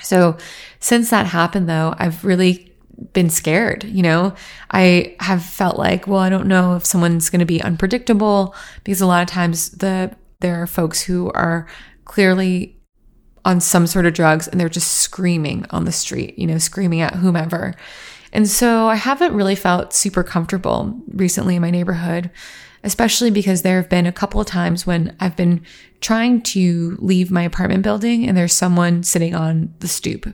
So 0.00 0.36
since 0.78 1.10
that 1.10 1.26
happened 1.26 1.68
though, 1.68 1.94
I've 1.98 2.24
really 2.24 2.72
been 3.12 3.30
scared, 3.30 3.82
you 3.84 4.02
know? 4.02 4.34
I 4.70 5.16
have 5.20 5.44
felt 5.44 5.76
like, 5.76 6.06
well, 6.06 6.20
I 6.20 6.28
don't 6.28 6.46
know 6.46 6.76
if 6.76 6.86
someone's 6.86 7.30
going 7.30 7.40
to 7.40 7.46
be 7.46 7.62
unpredictable 7.62 8.54
because 8.84 9.00
a 9.00 9.06
lot 9.06 9.22
of 9.22 9.28
times 9.28 9.70
the 9.70 10.14
there 10.40 10.62
are 10.62 10.66
folks 10.66 11.02
who 11.02 11.30
are 11.32 11.66
clearly 12.04 12.79
on 13.44 13.60
some 13.60 13.86
sort 13.86 14.06
of 14.06 14.14
drugs 14.14 14.48
and 14.48 14.60
they're 14.60 14.68
just 14.68 14.98
screaming 14.98 15.66
on 15.70 15.84
the 15.84 15.92
street, 15.92 16.38
you 16.38 16.46
know, 16.46 16.58
screaming 16.58 17.00
at 17.00 17.14
whomever. 17.14 17.74
And 18.32 18.48
so 18.48 18.86
I 18.86 18.94
haven't 18.94 19.34
really 19.34 19.56
felt 19.56 19.92
super 19.92 20.22
comfortable 20.22 21.00
recently 21.08 21.56
in 21.56 21.62
my 21.62 21.70
neighborhood 21.70 22.30
especially 22.82 23.30
because 23.30 23.62
there 23.62 23.76
have 23.76 23.88
been 23.88 24.06
a 24.06 24.12
couple 24.12 24.40
of 24.40 24.46
times 24.46 24.86
when 24.86 25.14
I've 25.20 25.36
been 25.36 25.62
trying 26.00 26.42
to 26.42 26.96
leave 27.00 27.30
my 27.30 27.42
apartment 27.42 27.82
building 27.82 28.26
and 28.26 28.36
there's 28.36 28.54
someone 28.54 29.02
sitting 29.02 29.34
on 29.34 29.74
the 29.80 29.88
stoop. 29.88 30.32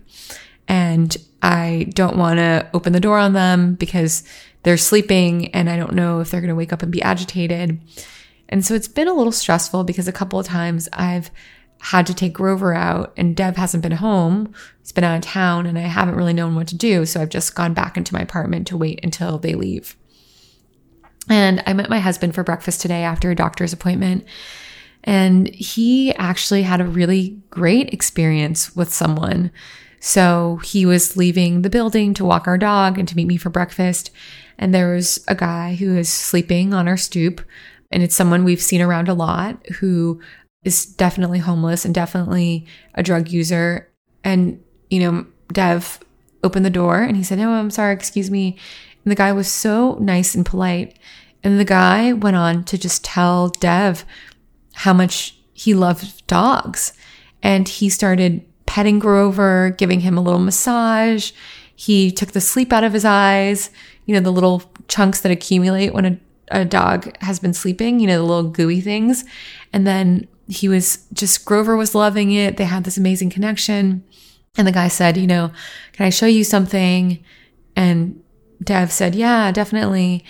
And 0.68 1.16
I 1.42 1.90
don't 1.94 2.16
want 2.16 2.38
to 2.38 2.68
open 2.72 2.92
the 2.92 3.00
door 3.00 3.18
on 3.18 3.32
them 3.32 3.74
because 3.74 4.22
they're 4.62 4.76
sleeping 4.76 5.54
and 5.54 5.68
I 5.68 5.76
don't 5.76 5.94
know 5.94 6.20
if 6.20 6.30
they're 6.30 6.40
going 6.40 6.48
to 6.48 6.54
wake 6.54 6.72
up 6.72 6.82
and 6.82 6.92
be 6.92 7.02
agitated. 7.02 7.80
And 8.48 8.64
so 8.64 8.74
it's 8.74 8.88
been 8.88 9.08
a 9.08 9.14
little 9.14 9.32
stressful 9.32 9.84
because 9.84 10.06
a 10.06 10.12
couple 10.12 10.38
of 10.38 10.46
times 10.46 10.88
I've 10.92 11.30
had 11.80 12.06
to 12.06 12.14
take 12.14 12.32
Grover 12.32 12.74
out 12.74 13.12
and 13.16 13.36
Dev 13.36 13.56
hasn't 13.56 13.82
been 13.82 13.92
home. 13.92 14.52
He's 14.80 14.92
been 14.92 15.04
out 15.04 15.16
of 15.16 15.22
town 15.22 15.66
and 15.66 15.78
I 15.78 15.82
haven't 15.82 16.16
really 16.16 16.32
known 16.32 16.54
what 16.54 16.68
to 16.68 16.76
do. 16.76 17.06
So 17.06 17.20
I've 17.20 17.28
just 17.28 17.54
gone 17.54 17.74
back 17.74 17.96
into 17.96 18.14
my 18.14 18.20
apartment 18.20 18.66
to 18.68 18.76
wait 18.76 19.00
until 19.02 19.38
they 19.38 19.54
leave. 19.54 19.96
And 21.28 21.62
I 21.66 21.72
met 21.72 21.90
my 21.90 21.98
husband 21.98 22.34
for 22.34 22.44
breakfast 22.44 22.80
today 22.80 23.02
after 23.02 23.30
a 23.30 23.36
doctor's 23.36 23.72
appointment. 23.72 24.24
And 25.04 25.48
he 25.54 26.14
actually 26.14 26.62
had 26.62 26.80
a 26.80 26.86
really 26.86 27.40
great 27.50 27.92
experience 27.92 28.74
with 28.74 28.92
someone. 28.92 29.50
So 30.00 30.60
he 30.64 30.86
was 30.86 31.16
leaving 31.16 31.62
the 31.62 31.70
building 31.70 32.14
to 32.14 32.24
walk 32.24 32.46
our 32.46 32.58
dog 32.58 32.98
and 32.98 33.08
to 33.08 33.16
meet 33.16 33.26
me 33.26 33.36
for 33.36 33.50
breakfast. 33.50 34.10
And 34.58 34.74
there 34.74 34.94
was 34.94 35.24
a 35.28 35.34
guy 35.34 35.74
who 35.74 35.96
is 35.96 36.08
sleeping 36.08 36.74
on 36.74 36.88
our 36.88 36.96
stoop. 36.96 37.40
And 37.90 38.02
it's 38.02 38.16
someone 38.16 38.44
we've 38.44 38.62
seen 38.62 38.82
around 38.82 39.08
a 39.08 39.14
lot 39.14 39.64
who 39.78 40.20
is 40.66 40.84
definitely 40.84 41.38
homeless 41.38 41.84
and 41.84 41.94
definitely 41.94 42.66
a 42.94 43.02
drug 43.02 43.28
user. 43.28 43.88
And, 44.24 44.60
you 44.90 44.98
know, 44.98 45.26
Dev 45.52 46.00
opened 46.42 46.66
the 46.66 46.70
door 46.70 47.00
and 47.00 47.16
he 47.16 47.22
said, 47.22 47.38
No, 47.38 47.52
I'm 47.52 47.70
sorry, 47.70 47.94
excuse 47.94 48.32
me. 48.32 48.58
And 49.04 49.12
the 49.12 49.16
guy 49.16 49.32
was 49.32 49.46
so 49.46 49.96
nice 50.00 50.34
and 50.34 50.44
polite. 50.44 50.98
And 51.44 51.60
the 51.60 51.64
guy 51.64 52.12
went 52.12 52.34
on 52.36 52.64
to 52.64 52.76
just 52.76 53.04
tell 53.04 53.48
Dev 53.48 54.04
how 54.74 54.92
much 54.92 55.38
he 55.52 55.72
loved 55.72 56.26
dogs. 56.26 56.92
And 57.44 57.68
he 57.68 57.88
started 57.88 58.44
petting 58.66 58.98
Grover, 58.98 59.70
giving 59.78 60.00
him 60.00 60.18
a 60.18 60.20
little 60.20 60.40
massage. 60.40 61.30
He 61.76 62.10
took 62.10 62.32
the 62.32 62.40
sleep 62.40 62.72
out 62.72 62.82
of 62.82 62.92
his 62.92 63.04
eyes, 63.04 63.70
you 64.06 64.14
know, 64.14 64.20
the 64.20 64.32
little 64.32 64.64
chunks 64.88 65.20
that 65.20 65.30
accumulate 65.30 65.94
when 65.94 66.04
a, 66.04 66.18
a 66.50 66.64
dog 66.64 67.16
has 67.20 67.38
been 67.38 67.54
sleeping, 67.54 68.00
you 68.00 68.08
know, 68.08 68.18
the 68.18 68.24
little 68.24 68.50
gooey 68.50 68.80
things. 68.80 69.24
And 69.72 69.86
then 69.86 70.26
he 70.48 70.68
was 70.68 71.06
just, 71.12 71.44
Grover 71.44 71.76
was 71.76 71.94
loving 71.94 72.32
it. 72.32 72.56
They 72.56 72.64
had 72.64 72.84
this 72.84 72.96
amazing 72.96 73.30
connection. 73.30 74.04
And 74.56 74.66
the 74.66 74.72
guy 74.72 74.88
said, 74.88 75.16
you 75.16 75.26
know, 75.26 75.50
can 75.92 76.06
I 76.06 76.10
show 76.10 76.26
you 76.26 76.44
something? 76.44 77.22
And 77.74 78.22
Dev 78.62 78.90
said, 78.90 79.14
yeah, 79.14 79.52
definitely. 79.52 80.24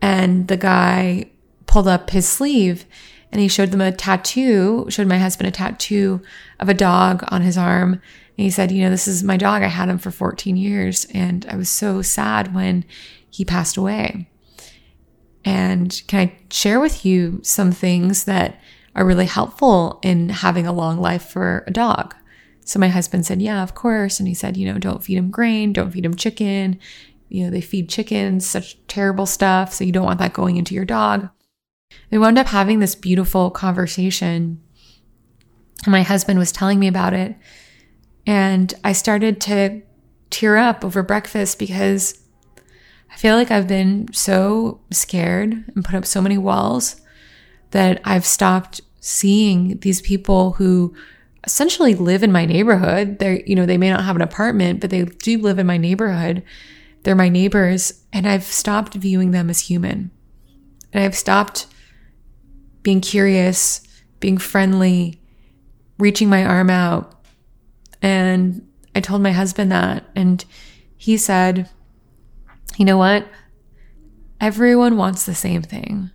And 0.00 0.48
the 0.48 0.56
guy 0.56 1.30
pulled 1.66 1.88
up 1.88 2.10
his 2.10 2.28
sleeve 2.28 2.86
and 3.32 3.40
he 3.40 3.48
showed 3.48 3.70
them 3.70 3.80
a 3.80 3.90
tattoo, 3.90 4.86
showed 4.90 5.06
my 5.06 5.18
husband 5.18 5.48
a 5.48 5.50
tattoo 5.50 6.20
of 6.60 6.68
a 6.68 6.74
dog 6.74 7.24
on 7.28 7.40
his 7.40 7.56
arm. 7.56 7.94
And 7.94 8.44
he 8.44 8.50
said, 8.50 8.70
You 8.70 8.82
know, 8.82 8.90
this 8.90 9.08
is 9.08 9.22
my 9.22 9.38
dog. 9.38 9.62
I 9.62 9.68
had 9.68 9.88
him 9.88 9.98
for 9.98 10.10
14 10.10 10.56
years. 10.56 11.06
And 11.14 11.46
I 11.48 11.56
was 11.56 11.70
so 11.70 12.02
sad 12.02 12.54
when 12.54 12.84
he 13.30 13.44
passed 13.44 13.78
away. 13.78 14.28
And 15.44 16.02
can 16.06 16.28
I 16.28 16.38
share 16.50 16.78
with 16.78 17.06
you 17.06 17.40
some 17.42 17.72
things 17.72 18.24
that 18.24 18.60
are 18.94 19.06
really 19.06 19.26
helpful 19.26 19.98
in 20.02 20.28
having 20.28 20.66
a 20.66 20.72
long 20.72 20.98
life 20.98 21.22
for 21.22 21.64
a 21.66 21.70
dog? 21.70 22.14
So 22.64 22.78
my 22.78 22.88
husband 22.88 23.26
said, 23.26 23.42
Yeah, 23.42 23.62
of 23.62 23.74
course. 23.74 24.18
And 24.18 24.28
he 24.28 24.34
said, 24.34 24.56
You 24.56 24.72
know, 24.72 24.78
don't 24.78 25.02
feed 25.02 25.18
him 25.18 25.30
grain, 25.30 25.72
don't 25.72 25.90
feed 25.90 26.04
him 26.04 26.14
chicken. 26.14 26.78
You 27.28 27.44
know, 27.44 27.50
they 27.50 27.60
feed 27.60 27.88
chickens 27.88 28.46
such 28.46 28.76
terrible 28.86 29.26
stuff. 29.26 29.72
So 29.72 29.84
you 29.84 29.92
don't 29.92 30.04
want 30.04 30.18
that 30.18 30.34
going 30.34 30.56
into 30.56 30.74
your 30.74 30.84
dog. 30.84 31.30
We 32.10 32.18
wound 32.18 32.38
up 32.38 32.48
having 32.48 32.78
this 32.78 32.94
beautiful 32.94 33.50
conversation. 33.50 34.60
And 35.84 35.92
my 35.92 36.02
husband 36.02 36.38
was 36.38 36.52
telling 36.52 36.78
me 36.78 36.88
about 36.88 37.14
it. 37.14 37.34
And 38.26 38.72
I 38.84 38.92
started 38.92 39.40
to 39.42 39.82
tear 40.30 40.56
up 40.56 40.84
over 40.84 41.02
breakfast 41.02 41.58
because 41.58 42.18
I 43.12 43.16
feel 43.16 43.36
like 43.36 43.50
I've 43.50 43.68
been 43.68 44.08
so 44.12 44.80
scared 44.90 45.52
and 45.74 45.84
put 45.84 45.94
up 45.94 46.06
so 46.06 46.22
many 46.22 46.38
walls 46.38 47.01
that 47.72 48.00
I've 48.04 48.24
stopped 48.24 48.80
seeing 49.00 49.78
these 49.80 50.00
people 50.00 50.52
who 50.52 50.94
essentially 51.44 51.94
live 51.94 52.22
in 52.22 52.32
my 52.32 52.46
neighborhood. 52.46 53.18
They're, 53.18 53.40
you 53.40 53.56
know, 53.56 53.66
they 53.66 53.78
may 53.78 53.90
not 53.90 54.04
have 54.04 54.16
an 54.16 54.22
apartment, 54.22 54.80
but 54.80 54.90
they 54.90 55.04
do 55.04 55.38
live 55.38 55.58
in 55.58 55.66
my 55.66 55.76
neighborhood. 55.76 56.42
They're 57.02 57.16
my 57.16 57.28
neighbors. 57.28 58.04
And 58.12 58.28
I've 58.28 58.44
stopped 58.44 58.94
viewing 58.94 59.32
them 59.32 59.50
as 59.50 59.60
human. 59.60 60.10
And 60.92 61.02
I've 61.02 61.16
stopped 61.16 61.66
being 62.82 63.00
curious, 63.00 63.80
being 64.20 64.38
friendly, 64.38 65.20
reaching 65.98 66.28
my 66.28 66.44
arm 66.44 66.70
out. 66.70 67.20
And 68.00 68.68
I 68.94 69.00
told 69.00 69.22
my 69.22 69.32
husband 69.32 69.72
that, 69.72 70.04
and 70.14 70.44
he 70.96 71.16
said, 71.16 71.68
You 72.76 72.84
know 72.84 72.98
what? 72.98 73.26
Everyone 74.40 74.96
wants 74.96 75.24
the 75.24 75.34
same 75.34 75.62
thing. 75.62 76.10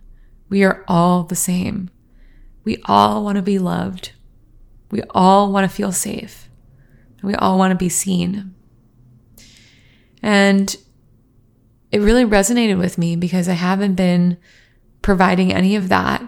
We 0.48 0.64
are 0.64 0.84
all 0.88 1.24
the 1.24 1.36
same. 1.36 1.90
We 2.64 2.82
all 2.86 3.24
want 3.24 3.36
to 3.36 3.42
be 3.42 3.58
loved. 3.58 4.12
We 4.90 5.02
all 5.10 5.52
want 5.52 5.68
to 5.68 5.74
feel 5.74 5.92
safe. 5.92 6.48
We 7.22 7.34
all 7.34 7.58
want 7.58 7.72
to 7.72 7.76
be 7.76 7.88
seen. 7.88 8.54
And 10.22 10.76
it 11.90 12.00
really 12.00 12.24
resonated 12.24 12.78
with 12.78 12.98
me 12.98 13.16
because 13.16 13.48
I 13.48 13.54
haven't 13.54 13.94
been 13.94 14.38
providing 15.02 15.52
any 15.52 15.76
of 15.76 15.88
that 15.88 16.22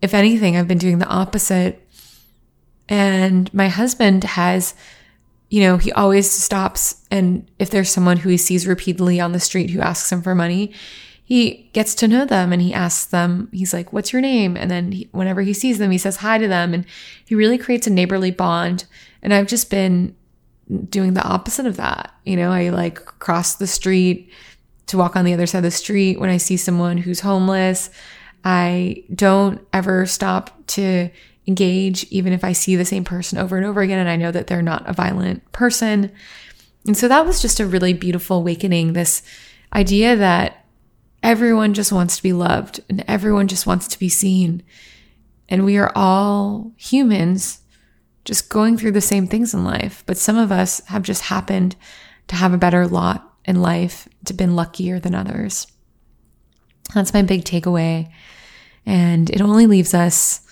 if 0.00 0.14
anything, 0.14 0.56
I've 0.56 0.68
been 0.68 0.78
doing 0.78 0.98
the 0.98 1.06
opposite. 1.06 1.86
And 2.88 3.52
my 3.52 3.68
husband 3.68 4.24
has, 4.24 4.74
you 5.50 5.62
know, 5.62 5.76
he 5.76 5.92
always 5.92 6.30
stops. 6.30 7.04
And 7.10 7.50
if 7.58 7.70
there's 7.70 7.90
someone 7.90 8.18
who 8.18 8.28
he 8.28 8.36
sees 8.36 8.66
repeatedly 8.66 9.20
on 9.20 9.32
the 9.32 9.40
street 9.40 9.70
who 9.70 9.80
asks 9.80 10.10
him 10.10 10.22
for 10.22 10.34
money, 10.34 10.72
he 11.28 11.68
gets 11.74 11.94
to 11.96 12.08
know 12.08 12.24
them 12.24 12.54
and 12.54 12.62
he 12.62 12.72
asks 12.72 13.04
them, 13.04 13.50
he's 13.52 13.74
like, 13.74 13.92
What's 13.92 14.14
your 14.14 14.22
name? 14.22 14.56
And 14.56 14.70
then 14.70 14.92
he, 14.92 15.10
whenever 15.12 15.42
he 15.42 15.52
sees 15.52 15.76
them, 15.76 15.90
he 15.90 15.98
says 15.98 16.16
hi 16.16 16.38
to 16.38 16.48
them. 16.48 16.72
And 16.72 16.86
he 17.26 17.34
really 17.34 17.58
creates 17.58 17.86
a 17.86 17.90
neighborly 17.90 18.30
bond. 18.30 18.86
And 19.22 19.34
I've 19.34 19.46
just 19.46 19.68
been 19.68 20.16
doing 20.88 21.12
the 21.12 21.22
opposite 21.22 21.66
of 21.66 21.76
that. 21.76 22.14
You 22.24 22.36
know, 22.36 22.50
I 22.50 22.70
like 22.70 23.04
cross 23.18 23.56
the 23.56 23.66
street 23.66 24.32
to 24.86 24.96
walk 24.96 25.16
on 25.16 25.26
the 25.26 25.34
other 25.34 25.44
side 25.44 25.58
of 25.58 25.64
the 25.64 25.70
street 25.70 26.18
when 26.18 26.30
I 26.30 26.38
see 26.38 26.56
someone 26.56 26.96
who's 26.96 27.20
homeless. 27.20 27.90
I 28.42 29.04
don't 29.14 29.60
ever 29.74 30.06
stop 30.06 30.66
to 30.68 31.10
engage, 31.46 32.04
even 32.04 32.32
if 32.32 32.42
I 32.42 32.52
see 32.52 32.74
the 32.74 32.86
same 32.86 33.04
person 33.04 33.36
over 33.36 33.58
and 33.58 33.66
over 33.66 33.82
again 33.82 33.98
and 33.98 34.08
I 34.08 34.16
know 34.16 34.32
that 34.32 34.46
they're 34.46 34.62
not 34.62 34.88
a 34.88 34.94
violent 34.94 35.52
person. 35.52 36.10
And 36.86 36.96
so 36.96 37.06
that 37.06 37.26
was 37.26 37.42
just 37.42 37.60
a 37.60 37.66
really 37.66 37.92
beautiful 37.92 38.38
awakening 38.38 38.94
this 38.94 39.22
idea 39.74 40.16
that 40.16 40.57
everyone 41.22 41.74
just 41.74 41.92
wants 41.92 42.16
to 42.16 42.22
be 42.22 42.32
loved 42.32 42.80
and 42.88 43.04
everyone 43.08 43.48
just 43.48 43.66
wants 43.66 43.88
to 43.88 43.98
be 43.98 44.08
seen. 44.08 44.62
And 45.48 45.64
we 45.64 45.78
are 45.78 45.92
all 45.94 46.72
humans 46.76 47.60
just 48.24 48.50
going 48.50 48.76
through 48.76 48.92
the 48.92 49.00
same 49.00 49.26
things 49.26 49.54
in 49.54 49.64
life. 49.64 50.04
But 50.06 50.18
some 50.18 50.36
of 50.36 50.52
us 50.52 50.80
have 50.86 51.02
just 51.02 51.22
happened 51.22 51.76
to 52.28 52.36
have 52.36 52.52
a 52.52 52.58
better 52.58 52.86
lot 52.86 53.36
in 53.44 53.62
life, 53.62 54.06
to 54.26 54.34
been 54.34 54.54
luckier 54.54 55.00
than 55.00 55.14
others. 55.14 55.66
That's 56.94 57.14
my 57.14 57.22
big 57.22 57.44
takeaway. 57.44 58.10
And 58.84 59.30
it 59.30 59.40
only 59.40 59.66
leaves 59.66 59.94
us 59.94 60.46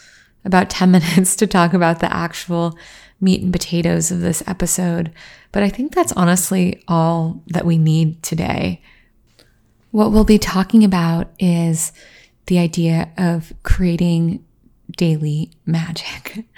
about 0.45 0.71
10 0.71 0.91
minutes 0.91 1.37
to 1.37 1.47
talk 1.47 1.75
about 1.75 2.01
the 2.01 2.13
actual 2.13 2.79
meat 3.21 3.43
and 3.43 3.53
potatoes 3.53 4.11
of 4.11 4.21
this 4.21 4.43
episode. 4.47 5.13
But 5.53 5.63
I 5.63 5.69
think 5.69 5.95
that's 5.95 6.13
honestly 6.13 6.83
all 6.89 7.43
that 7.49 7.65
we 7.65 7.79
need 7.79 8.23
today. 8.23 8.83
What 9.97 10.13
we'll 10.13 10.25
be 10.25 10.37
talking 10.37 10.85
about 10.85 11.31
is 11.39 11.91
the 12.49 12.59
idea 12.59 13.09
of 13.17 13.55
creating 13.63 14.45
daily 14.95 15.53
magic. 15.65 16.45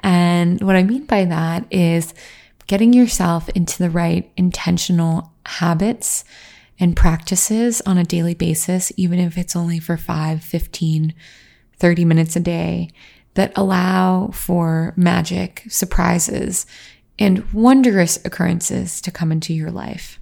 And 0.00 0.60
what 0.60 0.76
I 0.76 0.82
mean 0.82 1.06
by 1.06 1.24
that 1.24 1.64
is 1.70 2.12
getting 2.66 2.92
yourself 2.92 3.48
into 3.54 3.78
the 3.78 3.88
right 3.88 4.30
intentional 4.36 5.32
habits 5.46 6.24
and 6.78 6.94
practices 6.94 7.80
on 7.86 7.96
a 7.96 8.04
daily 8.04 8.34
basis, 8.34 8.92
even 8.98 9.18
if 9.18 9.38
it's 9.38 9.56
only 9.56 9.78
for 9.78 9.96
5, 9.96 10.44
15, 10.44 11.14
30 11.78 12.04
minutes 12.04 12.36
a 12.36 12.40
day, 12.40 12.90
that 13.32 13.56
allow 13.56 14.28
for 14.34 14.92
magic, 14.94 15.62
surprises, 15.70 16.66
and 17.18 17.50
wondrous 17.50 18.22
occurrences 18.26 19.00
to 19.00 19.10
come 19.10 19.32
into 19.32 19.54
your 19.54 19.70
life. 19.70 20.20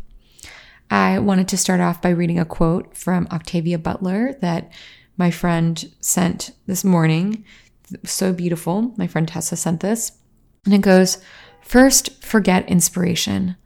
I 0.92 1.20
wanted 1.20 1.48
to 1.48 1.56
start 1.56 1.80
off 1.80 2.02
by 2.02 2.10
reading 2.10 2.38
a 2.38 2.44
quote 2.44 2.94
from 2.94 3.26
Octavia 3.32 3.78
Butler 3.78 4.34
that 4.42 4.70
my 5.16 5.30
friend 5.30 5.90
sent 6.00 6.50
this 6.66 6.84
morning. 6.84 7.46
So 8.04 8.34
beautiful. 8.34 8.92
My 8.98 9.06
friend 9.06 9.26
Tessa 9.26 9.56
sent 9.56 9.80
this. 9.80 10.12
And 10.66 10.74
it 10.74 10.82
goes 10.82 11.16
First, 11.62 12.22
forget 12.22 12.68
inspiration. 12.68 13.56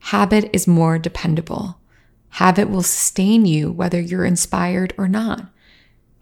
Habit 0.00 0.50
is 0.52 0.66
more 0.66 0.98
dependable. 0.98 1.78
Habit 2.30 2.68
will 2.68 2.82
sustain 2.82 3.46
you 3.46 3.70
whether 3.70 4.00
you're 4.00 4.24
inspired 4.24 4.92
or 4.98 5.06
not. 5.06 5.52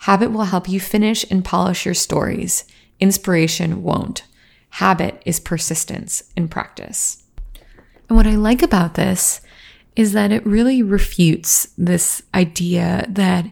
Habit 0.01 0.31
will 0.31 0.45
help 0.45 0.69
you 0.69 0.79
finish 0.79 1.25
and 1.31 1.43
polish 1.43 1.87
your 1.87 1.95
stories. 1.95 2.67
Inspiration 3.01 3.83
won't. 3.83 4.25
Habit 4.73 5.23
is 5.25 5.41
persistence 5.41 6.23
in 6.37 6.49
practice. 6.49 7.23
And 8.11 8.17
what 8.19 8.27
I 8.27 8.35
like 8.35 8.61
about 8.61 8.93
this 8.93 9.41
is 9.97 10.13
that 10.13 10.33
it 10.33 10.45
really 10.47 10.83
refutes 10.83 11.69
this 11.77 12.23
idea 12.35 13.07
that 13.09 13.47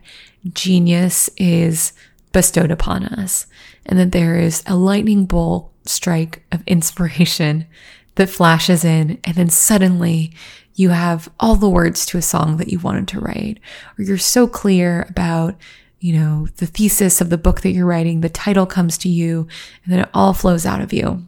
genius 0.52 1.28
is 1.36 1.92
bestowed 2.32 2.70
upon 2.70 3.04
us 3.04 3.46
and 3.86 3.98
that 3.98 4.12
there 4.12 4.36
is 4.36 4.62
a 4.66 4.76
lightning 4.76 5.26
bolt 5.26 5.72
strike 5.84 6.42
of 6.52 6.62
inspiration 6.66 7.66
that 8.14 8.28
flashes 8.28 8.84
in 8.84 9.18
and 9.24 9.36
then 9.36 9.48
suddenly 9.48 10.32
you 10.78 10.90
have 10.90 11.28
all 11.40 11.56
the 11.56 11.68
words 11.68 12.06
to 12.06 12.18
a 12.18 12.22
song 12.22 12.56
that 12.58 12.68
you 12.68 12.78
wanted 12.78 13.08
to 13.08 13.18
write, 13.18 13.58
or 13.98 14.04
you're 14.04 14.16
so 14.16 14.46
clear 14.46 15.06
about, 15.08 15.56
you 15.98 16.16
know, 16.16 16.46
the 16.58 16.66
thesis 16.66 17.20
of 17.20 17.30
the 17.30 17.36
book 17.36 17.62
that 17.62 17.72
you're 17.72 17.84
writing, 17.84 18.20
the 18.20 18.28
title 18.28 18.64
comes 18.64 18.96
to 18.98 19.08
you, 19.08 19.48
and 19.82 19.92
then 19.92 19.98
it 19.98 20.08
all 20.14 20.32
flows 20.32 20.64
out 20.64 20.80
of 20.80 20.92
you. 20.92 21.26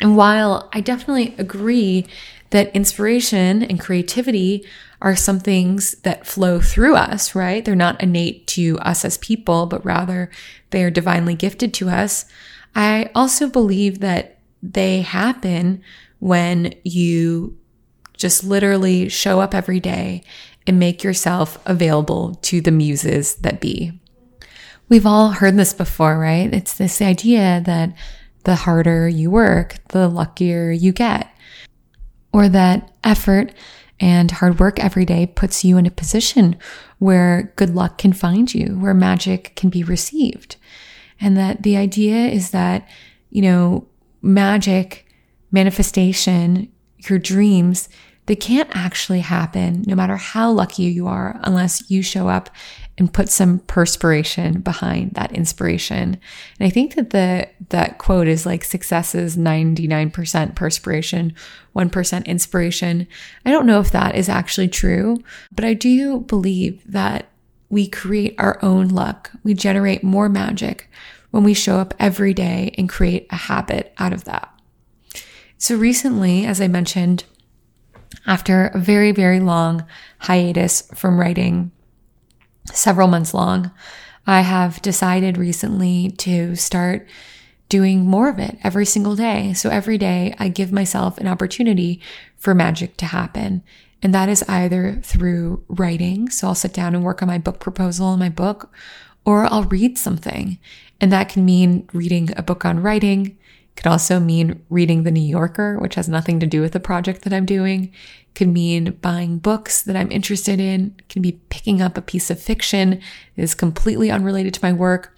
And 0.00 0.18
while 0.18 0.68
I 0.74 0.82
definitely 0.82 1.34
agree 1.38 2.06
that 2.50 2.74
inspiration 2.74 3.62
and 3.62 3.80
creativity 3.80 4.66
are 5.02 5.16
some 5.16 5.40
things 5.40 5.92
that 6.02 6.26
flow 6.26 6.60
through 6.60 6.94
us, 6.94 7.34
right? 7.34 7.64
They're 7.64 7.74
not 7.74 8.02
innate 8.02 8.46
to 8.48 8.78
us 8.80 9.04
as 9.04 9.18
people, 9.18 9.66
but 9.66 9.84
rather 9.84 10.30
they 10.70 10.84
are 10.84 10.90
divinely 10.90 11.34
gifted 11.34 11.72
to 11.74 11.88
us. 11.88 12.26
I 12.74 13.10
also 13.14 13.48
believe 13.48 14.00
that 14.00 14.38
they 14.62 15.02
happen 15.02 15.82
when 16.18 16.74
you 16.84 17.56
just 18.16 18.44
literally 18.44 19.08
show 19.08 19.40
up 19.40 19.54
every 19.54 19.80
day 19.80 20.22
and 20.66 20.78
make 20.78 21.02
yourself 21.02 21.58
available 21.64 22.34
to 22.42 22.60
the 22.60 22.70
muses 22.70 23.36
that 23.36 23.60
be. 23.60 23.98
We've 24.88 25.06
all 25.06 25.30
heard 25.30 25.56
this 25.56 25.72
before, 25.72 26.18
right? 26.18 26.52
It's 26.52 26.74
this 26.74 27.00
idea 27.00 27.62
that 27.64 27.94
the 28.44 28.56
harder 28.56 29.08
you 29.08 29.30
work, 29.30 29.76
the 29.88 30.08
luckier 30.08 30.70
you 30.70 30.92
get. 30.92 31.34
Or 32.32 32.48
that 32.48 32.92
effort 33.02 33.52
and 33.98 34.30
hard 34.30 34.58
work 34.58 34.78
every 34.78 35.04
day 35.04 35.26
puts 35.26 35.64
you 35.64 35.76
in 35.76 35.86
a 35.86 35.90
position 35.90 36.56
where 36.98 37.52
good 37.56 37.74
luck 37.74 37.98
can 37.98 38.12
find 38.12 38.52
you, 38.54 38.78
where 38.78 38.94
magic 38.94 39.54
can 39.56 39.68
be 39.68 39.82
received. 39.82 40.56
And 41.20 41.36
that 41.36 41.62
the 41.62 41.76
idea 41.76 42.26
is 42.26 42.50
that, 42.50 42.88
you 43.30 43.42
know, 43.42 43.86
magic, 44.22 45.06
manifestation, 45.52 46.70
your 47.08 47.18
dreams, 47.18 47.88
they 48.26 48.36
can't 48.36 48.70
actually 48.72 49.20
happen 49.20 49.82
no 49.86 49.94
matter 49.94 50.16
how 50.16 50.50
lucky 50.50 50.84
you 50.84 51.06
are 51.06 51.38
unless 51.42 51.90
you 51.90 52.02
show 52.02 52.28
up 52.28 52.48
and 53.00 53.12
put 53.12 53.30
some 53.30 53.60
perspiration 53.60 54.60
behind 54.60 55.14
that 55.14 55.32
inspiration. 55.32 56.20
And 56.58 56.66
I 56.66 56.68
think 56.68 56.94
that 56.96 57.10
the 57.10 57.48
that 57.70 57.96
quote 57.96 58.28
is 58.28 58.44
like 58.44 58.62
success 58.62 59.14
is 59.14 59.38
99% 59.38 60.54
perspiration, 60.54 61.34
1% 61.74 62.26
inspiration. 62.26 63.08
I 63.46 63.50
don't 63.50 63.66
know 63.66 63.80
if 63.80 63.90
that 63.92 64.14
is 64.14 64.28
actually 64.28 64.68
true, 64.68 65.24
but 65.50 65.64
I 65.64 65.72
do 65.72 66.20
believe 66.20 66.82
that 66.92 67.28
we 67.70 67.88
create 67.88 68.34
our 68.36 68.62
own 68.62 68.88
luck. 68.88 69.30
We 69.42 69.54
generate 69.54 70.04
more 70.04 70.28
magic 70.28 70.90
when 71.30 71.42
we 71.42 71.54
show 71.54 71.78
up 71.78 71.94
every 71.98 72.34
day 72.34 72.74
and 72.76 72.86
create 72.86 73.26
a 73.30 73.36
habit 73.36 73.94
out 73.96 74.12
of 74.12 74.24
that. 74.24 74.52
So 75.56 75.74
recently, 75.74 76.44
as 76.44 76.60
I 76.60 76.68
mentioned, 76.68 77.24
after 78.26 78.66
a 78.66 78.78
very, 78.78 79.12
very 79.12 79.40
long 79.40 79.86
hiatus 80.18 80.82
from 80.94 81.18
writing, 81.18 81.72
several 82.66 83.08
months 83.08 83.34
long, 83.34 83.70
I 84.26 84.40
have 84.42 84.82
decided 84.82 85.36
recently 85.36 86.10
to 86.18 86.54
start 86.56 87.06
doing 87.68 88.04
more 88.04 88.28
of 88.28 88.38
it 88.38 88.58
every 88.62 88.84
single 88.84 89.16
day. 89.16 89.52
So 89.54 89.70
every 89.70 89.96
day 89.96 90.34
I 90.38 90.48
give 90.48 90.72
myself 90.72 91.18
an 91.18 91.28
opportunity 91.28 92.00
for 92.36 92.54
magic 92.54 92.96
to 92.98 93.06
happen. 93.06 93.62
And 94.02 94.14
that 94.14 94.28
is 94.28 94.42
either 94.48 94.98
through 95.02 95.64
writing. 95.68 96.30
So 96.30 96.48
I'll 96.48 96.54
sit 96.54 96.72
down 96.72 96.94
and 96.94 97.04
work 97.04 97.22
on 97.22 97.28
my 97.28 97.38
book 97.38 97.60
proposal 97.60 98.12
in 98.12 98.18
my 98.18 98.28
book, 98.28 98.72
or 99.24 99.44
I'll 99.44 99.64
read 99.64 99.98
something. 99.98 100.58
And 101.00 101.12
that 101.12 101.28
can 101.28 101.44
mean 101.44 101.88
reading 101.92 102.30
a 102.36 102.42
book 102.42 102.64
on 102.64 102.82
writing. 102.82 103.38
Could 103.80 103.90
also 103.90 104.20
mean 104.20 104.62
reading 104.68 105.04
The 105.04 105.10
New 105.10 105.22
Yorker, 105.22 105.78
which 105.78 105.94
has 105.94 106.06
nothing 106.06 106.38
to 106.40 106.46
do 106.46 106.60
with 106.60 106.72
the 106.72 106.80
project 106.80 107.22
that 107.22 107.32
I'm 107.32 107.46
doing. 107.46 107.94
Could 108.34 108.48
mean 108.48 108.98
buying 109.00 109.38
books 109.38 109.80
that 109.80 109.96
I'm 109.96 110.12
interested 110.12 110.60
in. 110.60 110.94
Can 111.08 111.22
be 111.22 111.40
picking 111.48 111.80
up 111.80 111.96
a 111.96 112.02
piece 112.02 112.28
of 112.28 112.38
fiction 112.38 113.00
that 113.36 113.42
is 113.42 113.54
completely 113.54 114.10
unrelated 114.10 114.52
to 114.52 114.62
my 114.62 114.70
work. 114.70 115.16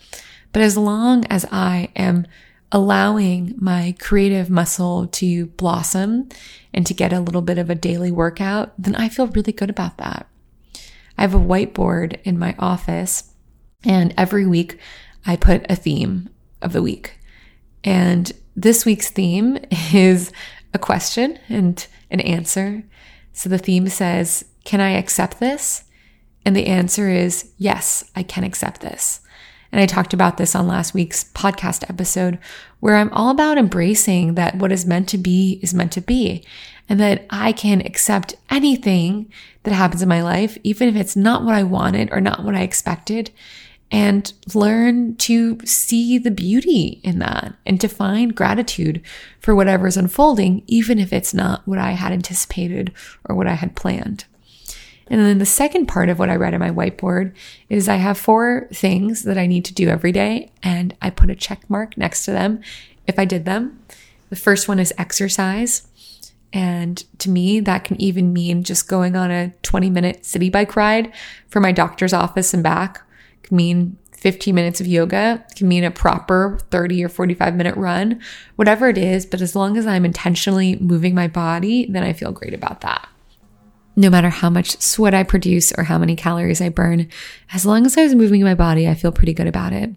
But 0.52 0.62
as 0.62 0.76
long 0.76 1.24
as 1.24 1.44
I 1.50 1.88
am 1.96 2.24
allowing 2.70 3.56
my 3.58 3.96
creative 3.98 4.48
muscle 4.48 5.08
to 5.08 5.46
blossom 5.46 6.28
and 6.72 6.86
to 6.86 6.94
get 6.94 7.12
a 7.12 7.18
little 7.18 7.42
bit 7.42 7.58
of 7.58 7.68
a 7.68 7.74
daily 7.74 8.12
workout, 8.12 8.74
then 8.78 8.94
I 8.94 9.08
feel 9.08 9.26
really 9.26 9.52
good 9.52 9.70
about 9.70 9.98
that. 9.98 10.28
I 11.18 11.22
have 11.22 11.34
a 11.34 11.38
whiteboard 11.38 12.20
in 12.22 12.38
my 12.38 12.54
office, 12.60 13.32
and 13.84 14.14
every 14.16 14.46
week 14.46 14.78
I 15.26 15.34
put 15.34 15.66
a 15.68 15.74
theme 15.74 16.30
of 16.62 16.72
the 16.72 16.80
week. 16.80 17.18
And 17.82 18.30
this 18.56 18.84
week's 18.84 19.10
theme 19.10 19.58
is 19.92 20.32
a 20.74 20.78
question 20.78 21.38
and 21.48 21.86
an 22.10 22.20
answer. 22.20 22.84
So 23.32 23.48
the 23.48 23.58
theme 23.58 23.88
says, 23.88 24.44
Can 24.64 24.80
I 24.80 24.90
accept 24.90 25.40
this? 25.40 25.84
And 26.44 26.56
the 26.56 26.66
answer 26.66 27.08
is, 27.08 27.52
Yes, 27.58 28.04
I 28.14 28.22
can 28.22 28.44
accept 28.44 28.80
this. 28.80 29.20
And 29.70 29.80
I 29.80 29.86
talked 29.86 30.12
about 30.12 30.36
this 30.36 30.54
on 30.54 30.66
last 30.66 30.92
week's 30.92 31.24
podcast 31.32 31.88
episode, 31.88 32.38
where 32.80 32.96
I'm 32.96 33.10
all 33.12 33.30
about 33.30 33.56
embracing 33.56 34.34
that 34.34 34.56
what 34.56 34.70
is 34.70 34.84
meant 34.84 35.08
to 35.08 35.18
be 35.18 35.58
is 35.62 35.72
meant 35.72 35.92
to 35.92 36.02
be, 36.02 36.44
and 36.90 37.00
that 37.00 37.24
I 37.30 37.52
can 37.52 37.80
accept 37.80 38.34
anything 38.50 39.32
that 39.62 39.72
happens 39.72 40.02
in 40.02 40.10
my 40.10 40.22
life, 40.22 40.58
even 40.62 40.88
if 40.88 40.96
it's 40.96 41.16
not 41.16 41.42
what 41.42 41.54
I 41.54 41.62
wanted 41.62 42.10
or 42.12 42.20
not 42.20 42.44
what 42.44 42.54
I 42.54 42.60
expected, 42.60 43.30
and 43.92 44.32
learn 44.54 45.14
to 45.16 45.58
see 45.66 46.16
the 46.16 46.30
beauty 46.30 46.98
in 47.04 47.18
that 47.18 47.54
and 47.66 47.78
to 47.78 47.88
find 47.88 48.34
gratitude 48.34 49.02
for 49.38 49.54
whatever 49.54 49.86
is 49.86 49.98
unfolding, 49.98 50.62
even 50.66 50.98
if 50.98 51.12
it's 51.12 51.34
not 51.34 51.60
what 51.68 51.78
I 51.78 51.90
had 51.90 52.10
anticipated 52.10 52.92
or 53.28 53.36
what 53.36 53.46
I 53.46 53.52
had 53.52 53.76
planned. 53.76 54.24
And 55.08 55.20
then 55.20 55.38
the 55.38 55.44
second 55.44 55.86
part 55.86 56.08
of 56.08 56.18
what 56.18 56.30
I 56.30 56.36
read 56.36 56.54
on 56.54 56.60
my 56.60 56.70
whiteboard 56.70 57.34
is 57.68 57.86
I 57.86 57.96
have 57.96 58.16
four 58.16 58.66
things 58.72 59.24
that 59.24 59.36
I 59.36 59.46
need 59.46 59.66
to 59.66 59.74
do 59.74 59.90
every 59.90 60.10
day, 60.10 60.50
and 60.62 60.96
I 61.02 61.10
put 61.10 61.28
a 61.28 61.34
check 61.34 61.68
mark 61.68 61.98
next 61.98 62.24
to 62.24 62.30
them 62.30 62.62
if 63.06 63.18
I 63.18 63.26
did 63.26 63.44
them. 63.44 63.78
The 64.30 64.36
first 64.36 64.68
one 64.68 64.78
is 64.78 64.94
exercise. 64.96 65.86
And 66.50 67.04
to 67.18 67.28
me, 67.28 67.60
that 67.60 67.84
can 67.84 68.00
even 68.00 68.32
mean 68.32 68.62
just 68.62 68.88
going 68.88 69.16
on 69.16 69.30
a 69.30 69.52
20 69.62 69.90
minute 69.90 70.24
city 70.24 70.48
bike 70.48 70.76
ride 70.76 71.12
from 71.48 71.62
my 71.62 71.72
doctor's 71.72 72.14
office 72.14 72.54
and 72.54 72.62
back 72.62 73.02
can 73.42 73.56
mean 73.56 73.96
15 74.22 74.54
minutes 74.54 74.80
of 74.80 74.86
yoga, 74.86 75.44
can 75.56 75.66
mean 75.66 75.82
a 75.82 75.90
proper 75.90 76.58
30 76.70 77.04
or 77.04 77.08
45 77.08 77.56
minute 77.56 77.76
run, 77.76 78.20
whatever 78.54 78.88
it 78.88 78.96
is. 78.96 79.26
But 79.26 79.40
as 79.40 79.56
long 79.56 79.76
as 79.76 79.84
I'm 79.84 80.04
intentionally 80.04 80.76
moving 80.76 81.12
my 81.12 81.26
body, 81.26 81.86
then 81.90 82.04
I 82.04 82.12
feel 82.12 82.30
great 82.30 82.54
about 82.54 82.82
that. 82.82 83.08
No 83.96 84.08
matter 84.08 84.28
how 84.28 84.48
much 84.48 84.80
sweat 84.80 85.12
I 85.12 85.24
produce 85.24 85.72
or 85.72 85.82
how 85.82 85.98
many 85.98 86.14
calories 86.14 86.60
I 86.60 86.68
burn, 86.68 87.08
as 87.52 87.66
long 87.66 87.84
as 87.84 87.98
I 87.98 88.04
was 88.04 88.14
moving 88.14 88.44
my 88.44 88.54
body, 88.54 88.88
I 88.88 88.94
feel 88.94 89.10
pretty 89.10 89.34
good 89.34 89.48
about 89.48 89.72
it. 89.72 89.90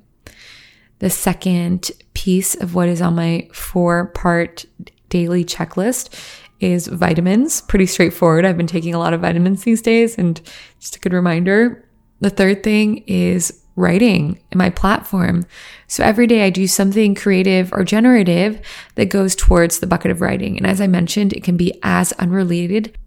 The 0.99 1.11
second 1.11 1.91
piece 2.15 2.55
of 2.55 2.73
what 2.73 2.89
is 2.89 3.01
on 3.01 3.15
my 3.15 3.47
four 3.53 4.07
part 4.07 4.65
daily 5.09 5.45
checklist 5.45 6.19
is 6.59 6.87
vitamins. 6.87 7.61
Pretty 7.61 7.85
straightforward. 7.85 8.43
I've 8.43 8.57
been 8.57 8.65
taking 8.65 8.95
a 8.95 8.99
lot 8.99 9.13
of 9.13 9.21
vitamins 9.21 9.63
these 9.63 9.83
days 9.83 10.17
and 10.17 10.41
just 10.79 10.95
a 10.95 10.99
good 10.99 11.13
reminder 11.13 11.84
the 12.25 12.31
third 12.31 12.63
thing 12.63 13.03
is 13.05 13.61
writing 13.75 14.39
in 14.51 14.57
my 14.57 14.71
platform. 14.71 15.45
So 15.85 16.03
every 16.03 16.25
day 16.25 16.43
I 16.43 16.49
do 16.49 16.65
something 16.65 17.13
creative 17.13 17.71
or 17.71 17.83
generative 17.83 18.59
that 18.95 19.11
goes 19.11 19.35
towards 19.35 19.77
the 19.77 19.85
bucket 19.85 20.09
of 20.09 20.21
writing. 20.21 20.57
And 20.57 20.65
as 20.65 20.81
I 20.81 20.87
mentioned, 20.87 21.33
it 21.33 21.43
can 21.43 21.55
be 21.55 21.77
as 21.83 22.13
unrelated 22.13 22.97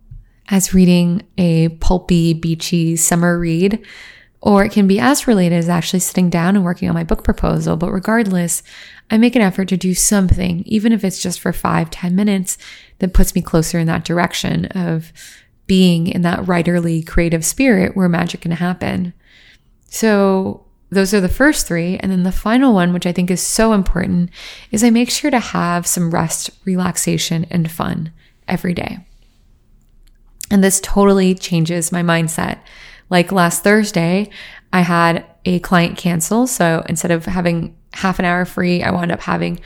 as 0.51 0.73
reading 0.73 1.25
a 1.37 1.71
pulpy, 1.81 2.33
beachy 2.33 2.95
summer 2.95 3.41
read, 3.41 3.85
or 4.41 4.65
it 4.65 4.71
can 4.71 4.87
be 4.87 5.01
as 5.01 5.27
related 5.27 5.57
as 5.57 5.69
actually 5.69 5.99
sitting 5.99 6.31
down 6.31 6.55
and 6.55 6.65
working 6.65 6.89
on 6.89 6.95
my 6.95 7.03
book 7.03 7.25
proposal. 7.25 7.77
But 7.77 7.91
regardless, 7.91 8.63
I 9.11 9.19
make 9.19 9.35
an 9.35 9.43
effort 9.43 9.67
to 9.71 9.77
do 9.77 9.95
something, 9.95 10.63
even 10.65 10.93
if 10.93 11.03
it's 11.03 11.21
just 11.21 11.41
for 11.41 11.53
five, 11.53 11.91
ten 11.91 12.15
minutes, 12.15 12.57
that 13.01 13.15
puts 13.15 13.35
me 13.35 13.43
closer 13.43 13.81
in 13.81 13.89
that 13.89 14.05
direction 14.05 14.67
of 14.67 15.13
being 15.69 16.09
in 16.09 16.23
that 16.23 16.41
writerly 16.41 17.07
creative 17.07 17.45
spirit 17.45 17.97
where 17.97 18.09
magic 18.09 18.41
can 18.41 18.51
happen. 18.51 19.13
So 19.87 20.67
those 20.91 21.15
are 21.15 21.21
the 21.21 21.29
first 21.29 21.69
three. 21.69 21.99
And 21.99 22.11
then 22.11 22.25
the 22.25 22.33
final 22.33 22.75
one, 22.75 22.93
which 22.93 23.07
I 23.07 23.13
think 23.13 23.31
is 23.31 23.43
so 23.43 23.73
important, 23.73 24.31
is 24.73 24.83
I 24.83 24.91
make 24.91 25.11
sure 25.11 25.31
to 25.31 25.39
have 25.39 25.87
some 25.87 26.11
rest, 26.11 26.51
relaxation, 26.65 27.47
and 27.51 27.71
fun 27.71 28.13
every 28.49 28.75
day. 28.75 28.99
And 30.51 30.65
this 30.65 30.81
totally 30.81 31.35
changes 31.35 31.93
my 31.93 32.03
mindset. 32.03 32.59
Like 33.11 33.31
last 33.31 33.63
Thursday, 33.63 34.31
I 34.73 34.81
had 34.81 35.25
a 35.45 35.61
client 35.61 35.99
cancel. 35.99 36.47
So 36.47 36.85
instead 36.89 37.11
of 37.11 37.27
having 37.27 37.77
half 37.93 38.19
an 38.19 38.25
hour 38.25 38.45
free, 38.45 38.83
I 38.83 38.91
wound 38.91 39.13
up 39.13 39.21
having 39.21 39.61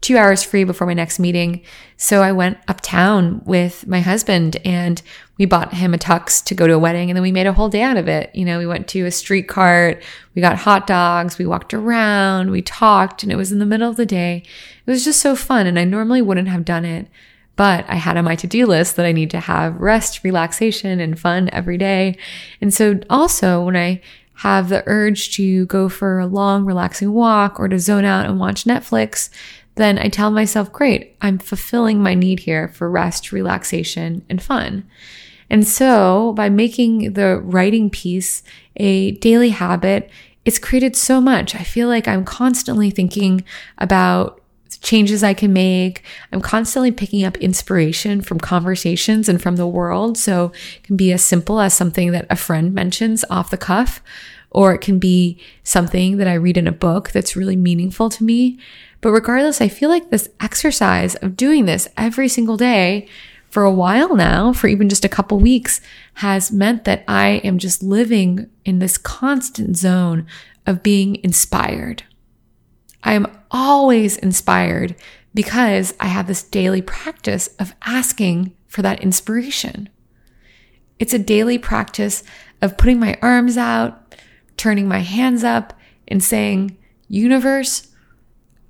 two 0.00 0.16
hours 0.16 0.42
free 0.42 0.64
before 0.64 0.86
my 0.86 0.94
next 0.94 1.18
meeting. 1.18 1.62
So 1.96 2.22
I 2.22 2.30
went 2.32 2.58
uptown 2.68 3.42
with 3.44 3.86
my 3.86 4.00
husband 4.00 4.56
and 4.64 5.02
we 5.38 5.44
bought 5.44 5.74
him 5.74 5.92
a 5.92 5.98
tux 5.98 6.42
to 6.44 6.54
go 6.54 6.66
to 6.66 6.74
a 6.74 6.78
wedding 6.78 7.10
and 7.10 7.16
then 7.16 7.22
we 7.22 7.32
made 7.32 7.46
a 7.46 7.52
whole 7.52 7.68
day 7.68 7.82
out 7.82 7.96
of 7.96 8.06
it. 8.06 8.30
You 8.34 8.44
know, 8.44 8.58
we 8.58 8.66
went 8.66 8.86
to 8.88 9.06
a 9.06 9.10
street 9.10 9.48
cart, 9.48 10.02
we 10.34 10.42
got 10.42 10.58
hot 10.58 10.86
dogs, 10.86 11.38
we 11.38 11.46
walked 11.46 11.74
around, 11.74 12.50
we 12.50 12.62
talked, 12.62 13.22
and 13.22 13.32
it 13.32 13.36
was 13.36 13.50
in 13.50 13.58
the 13.58 13.66
middle 13.66 13.90
of 13.90 13.96
the 13.96 14.06
day. 14.06 14.44
It 14.86 14.90
was 14.90 15.04
just 15.04 15.20
so 15.20 15.34
fun. 15.34 15.66
And 15.66 15.78
I 15.78 15.84
normally 15.84 16.22
wouldn't 16.22 16.48
have 16.48 16.64
done 16.64 16.84
it, 16.84 17.08
but 17.56 17.84
I 17.88 17.96
had 17.96 18.16
on 18.16 18.24
my 18.24 18.36
to 18.36 18.46
do 18.46 18.66
list 18.66 18.94
that 18.96 19.06
I 19.06 19.12
need 19.12 19.30
to 19.30 19.40
have 19.40 19.80
rest, 19.80 20.22
relaxation, 20.22 21.00
and 21.00 21.18
fun 21.18 21.50
every 21.52 21.76
day. 21.76 22.16
And 22.60 22.72
so 22.72 23.00
also 23.10 23.64
when 23.64 23.76
I 23.76 24.00
have 24.34 24.68
the 24.68 24.84
urge 24.86 25.34
to 25.34 25.66
go 25.66 25.88
for 25.88 26.20
a 26.20 26.26
long, 26.26 26.64
relaxing 26.64 27.12
walk 27.12 27.58
or 27.58 27.66
to 27.66 27.80
zone 27.80 28.04
out 28.04 28.26
and 28.26 28.38
watch 28.38 28.62
Netflix, 28.62 29.30
then 29.78 29.98
I 29.98 30.08
tell 30.08 30.30
myself, 30.30 30.72
great, 30.72 31.16
I'm 31.20 31.38
fulfilling 31.38 32.02
my 32.02 32.14
need 32.14 32.40
here 32.40 32.68
for 32.68 32.90
rest, 32.90 33.32
relaxation, 33.32 34.24
and 34.28 34.42
fun. 34.42 34.88
And 35.50 35.66
so 35.66 36.34
by 36.34 36.48
making 36.48 37.14
the 37.14 37.38
writing 37.38 37.88
piece 37.88 38.42
a 38.76 39.12
daily 39.12 39.50
habit, 39.50 40.10
it's 40.44 40.58
created 40.58 40.96
so 40.96 41.20
much. 41.20 41.54
I 41.54 41.62
feel 41.62 41.88
like 41.88 42.06
I'm 42.06 42.24
constantly 42.24 42.90
thinking 42.90 43.44
about 43.78 44.42
changes 44.80 45.24
I 45.24 45.34
can 45.34 45.52
make. 45.52 46.02
I'm 46.32 46.40
constantly 46.40 46.92
picking 46.92 47.24
up 47.24 47.36
inspiration 47.38 48.20
from 48.20 48.38
conversations 48.38 49.28
and 49.28 49.42
from 49.42 49.56
the 49.56 49.66
world. 49.66 50.16
So 50.16 50.52
it 50.76 50.82
can 50.84 50.96
be 50.96 51.12
as 51.12 51.24
simple 51.24 51.60
as 51.60 51.74
something 51.74 52.12
that 52.12 52.26
a 52.30 52.36
friend 52.36 52.72
mentions 52.72 53.24
off 53.30 53.50
the 53.50 53.56
cuff 53.56 54.02
or 54.50 54.74
it 54.74 54.80
can 54.80 54.98
be 54.98 55.40
something 55.62 56.16
that 56.16 56.28
I 56.28 56.34
read 56.34 56.56
in 56.56 56.66
a 56.66 56.72
book 56.72 57.10
that's 57.10 57.36
really 57.36 57.56
meaningful 57.56 58.08
to 58.10 58.24
me. 58.24 58.58
But 59.00 59.12
regardless, 59.12 59.60
I 59.60 59.68
feel 59.68 59.88
like 59.90 60.10
this 60.10 60.30
exercise 60.40 61.14
of 61.16 61.36
doing 61.36 61.66
this 61.66 61.88
every 61.96 62.28
single 62.28 62.56
day 62.56 63.08
for 63.50 63.62
a 63.62 63.72
while 63.72 64.14
now, 64.14 64.52
for 64.52 64.68
even 64.68 64.88
just 64.88 65.04
a 65.04 65.08
couple 65.08 65.38
weeks, 65.38 65.80
has 66.14 66.52
meant 66.52 66.84
that 66.84 67.04
I 67.08 67.40
am 67.44 67.58
just 67.58 67.82
living 67.82 68.50
in 68.64 68.78
this 68.78 68.98
constant 68.98 69.76
zone 69.76 70.26
of 70.66 70.82
being 70.82 71.22
inspired. 71.22 72.02
I 73.02 73.14
am 73.14 73.26
always 73.50 74.16
inspired 74.18 74.96
because 75.34 75.94
I 76.00 76.06
have 76.06 76.26
this 76.26 76.42
daily 76.42 76.82
practice 76.82 77.48
of 77.58 77.74
asking 77.82 78.54
for 78.66 78.82
that 78.82 79.02
inspiration. 79.02 79.88
It's 80.98 81.14
a 81.14 81.18
daily 81.18 81.58
practice 81.58 82.22
of 82.60 82.76
putting 82.76 82.98
my 82.98 83.16
arms 83.22 83.56
out, 83.56 84.14
turning 84.58 84.88
my 84.88 84.98
hands 84.98 85.42
up, 85.44 85.72
and 86.06 86.22
saying, 86.22 86.76
Universe, 87.08 87.88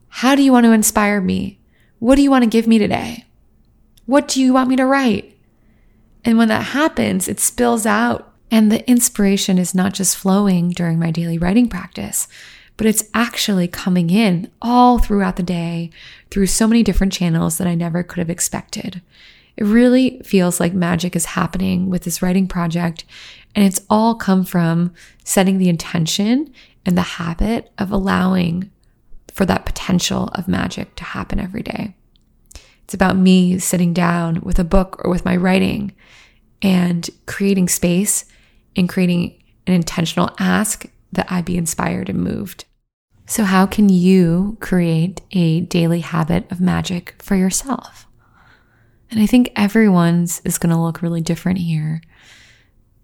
how 0.08 0.34
do 0.34 0.42
you 0.42 0.52
want 0.52 0.64
to 0.64 0.72
inspire 0.72 1.20
me? 1.20 1.58
What 1.98 2.16
do 2.16 2.22
you 2.22 2.30
want 2.30 2.44
to 2.44 2.50
give 2.50 2.66
me 2.66 2.78
today? 2.78 3.24
What 4.06 4.28
do 4.28 4.40
you 4.40 4.52
want 4.52 4.68
me 4.68 4.76
to 4.76 4.86
write? 4.86 5.36
And 6.24 6.38
when 6.38 6.48
that 6.48 6.66
happens, 6.66 7.28
it 7.28 7.40
spills 7.40 7.86
out, 7.86 8.32
and 8.50 8.70
the 8.70 8.88
inspiration 8.88 9.58
is 9.58 9.74
not 9.74 9.94
just 9.94 10.16
flowing 10.16 10.70
during 10.70 10.98
my 10.98 11.10
daily 11.10 11.38
writing 11.38 11.68
practice, 11.68 12.28
but 12.76 12.86
it's 12.86 13.04
actually 13.12 13.68
coming 13.68 14.10
in 14.10 14.50
all 14.62 14.98
throughout 14.98 15.36
the 15.36 15.42
day 15.42 15.90
through 16.30 16.46
so 16.46 16.66
many 16.66 16.82
different 16.82 17.12
channels 17.12 17.58
that 17.58 17.66
I 17.66 17.74
never 17.74 18.02
could 18.02 18.18
have 18.18 18.30
expected. 18.30 19.02
It 19.56 19.64
really 19.64 20.20
feels 20.24 20.60
like 20.60 20.72
magic 20.72 21.16
is 21.16 21.24
happening 21.26 21.90
with 21.90 22.04
this 22.04 22.22
writing 22.22 22.46
project. 22.46 23.04
And 23.58 23.66
it's 23.66 23.80
all 23.90 24.14
come 24.14 24.44
from 24.44 24.94
setting 25.24 25.58
the 25.58 25.68
intention 25.68 26.52
and 26.86 26.96
the 26.96 27.02
habit 27.02 27.72
of 27.76 27.90
allowing 27.90 28.70
for 29.32 29.44
that 29.46 29.66
potential 29.66 30.28
of 30.36 30.46
magic 30.46 30.94
to 30.94 31.02
happen 31.02 31.40
every 31.40 31.64
day. 31.64 31.96
It's 32.84 32.94
about 32.94 33.16
me 33.16 33.58
sitting 33.58 33.92
down 33.92 34.42
with 34.42 34.60
a 34.60 34.64
book 34.64 35.00
or 35.04 35.10
with 35.10 35.24
my 35.24 35.34
writing 35.34 35.92
and 36.62 37.10
creating 37.26 37.68
space 37.68 38.26
and 38.76 38.88
creating 38.88 39.42
an 39.66 39.74
intentional 39.74 40.30
ask 40.38 40.86
that 41.10 41.26
I 41.28 41.42
be 41.42 41.56
inspired 41.56 42.08
and 42.08 42.22
moved. 42.22 42.64
So, 43.26 43.42
how 43.42 43.66
can 43.66 43.88
you 43.88 44.56
create 44.60 45.20
a 45.32 45.62
daily 45.62 45.98
habit 45.98 46.48
of 46.52 46.60
magic 46.60 47.16
for 47.20 47.34
yourself? 47.34 48.06
And 49.10 49.18
I 49.18 49.26
think 49.26 49.50
everyone's 49.56 50.40
is 50.44 50.58
going 50.58 50.72
to 50.72 50.80
look 50.80 51.02
really 51.02 51.22
different 51.22 51.58
here. 51.58 52.02